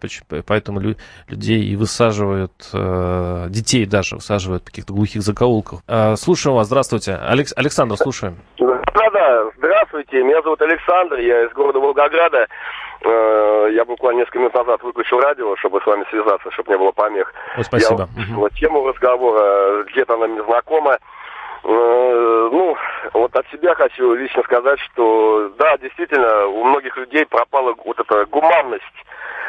поэтому 0.47 0.80
лю- 0.80 0.95
людей 1.28 1.63
и 1.63 1.76
высаживают, 1.76 2.52
э, 2.74 3.45
детей 3.50 3.86
даже 3.86 4.15
высаживают 4.15 4.63
в 4.63 4.65
каких-то 4.65 4.93
глухих 4.93 5.21
закоулках. 5.21 5.82
Э, 5.88 6.15
слушаем 6.15 6.56
вас, 6.56 6.67
здравствуйте. 6.67 7.15
Алекс, 7.15 7.54
Александр, 7.56 7.97
слушаем. 7.97 8.38
Да-да, 8.58 9.45
здравствуйте, 9.58 10.24
меня 10.24 10.41
зовут 10.41 10.62
Александр, 10.62 11.17
я 11.19 11.45
из 11.45 11.54
города 11.54 11.80
Волгограда. 11.80 12.47
Э, 13.04 13.69
я 13.74 13.84
буквально 13.86 14.19
несколько 14.19 14.39
минут 14.39 14.54
назад 14.54 14.84
выключил 14.84 15.19
радио, 15.19 15.56
чтобы 15.58 15.82
с 15.82 15.86
вами 15.86 16.06
связаться, 16.10 16.52
чтобы 16.52 16.71
не 16.71 16.78
было 16.78 16.91
помех. 16.91 17.34
Ой, 17.58 17.63
спасибо. 17.63 18.08
Я, 18.15 18.36
вот, 18.36 18.54
тему 18.54 18.88
разговора, 18.88 19.84
где-то 19.91 20.13
она 20.13 20.28
мне 20.28 20.43
знакома. 20.43 20.93
Э, 20.93 20.97
ну, 21.63 22.76
вот 23.13 23.36
от 23.36 23.47
себя 23.50 23.76
хочу 23.76 24.13
лично 24.13 24.43
сказать, 24.43 24.80
что 24.91 25.50
да, 25.58 25.78
действительно, 25.78 26.47
у 26.47 26.63
многих 26.63 26.97
людей 26.97 27.26
пропала 27.26 27.74
вот 27.86 28.00
эта 28.00 28.26
гуманность 28.26 28.84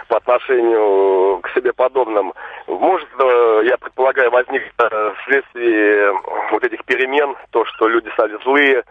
по 0.08 0.18
отношению 0.18 1.40
к 1.42 1.50
себе 1.50 1.72
подобным. 1.72 2.34
Может, 2.66 3.08
э, 3.18 3.62
я 3.64 3.78
предполагаю, 3.78 4.30
возник 4.30 4.62
вследствие 5.22 6.12
вот 6.50 6.62
этих 6.64 6.84
перемен, 6.84 7.34
то, 7.50 7.64
что 7.64 7.88
люди 7.88 8.08
стали 8.10 8.36
злые, 8.42 8.84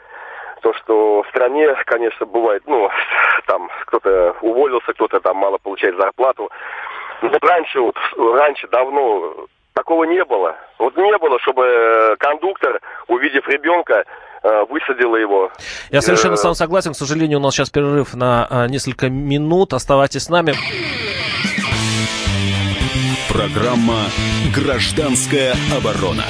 то, 0.62 0.74
что 0.74 1.24
в 1.24 1.28
стране, 1.30 1.76
конечно, 1.86 2.26
бывает, 2.26 2.64
ну, 2.66 2.90
там 3.48 3.70
кто-то 3.86 4.36
уволился, 4.42 4.94
кто-то 4.94 5.20
там 5.20 5.38
мало 5.38 5.58
получает 5.58 5.96
зарплату. 5.98 6.50
Но 7.22 7.38
раньше, 7.42 7.80
вот, 7.82 7.96
раньше 8.18 8.68
давно 8.70 9.48
Такого 9.74 10.04
не 10.04 10.24
было. 10.26 10.56
Вот 10.80 10.96
не 10.98 11.18
было, 11.18 11.40
чтобы 11.40 11.64
э, 11.64 12.16
кондуктор, 12.18 12.82
увидев 13.08 13.48
ребенка, 13.48 14.04
э, 14.44 14.64
высадила 14.70 15.16
его. 15.16 15.50
Я 15.92 16.02
совершенно 16.02 16.36
сам 16.36 16.56
согласен. 16.56 16.92
К 16.94 16.98
сожалению, 16.98 17.40
у 17.40 17.42
нас 17.42 17.54
сейчас 17.54 17.70
перерыв 17.70 18.14
на 18.14 18.48
э, 18.50 18.68
несколько 18.68 19.10
минут. 19.10 19.74
Оставайтесь 19.74 20.24
с 20.24 20.30
нами. 20.30 20.54
Программа 23.32 24.08
«Гражданская 24.54 25.54
оборона». 25.78 26.26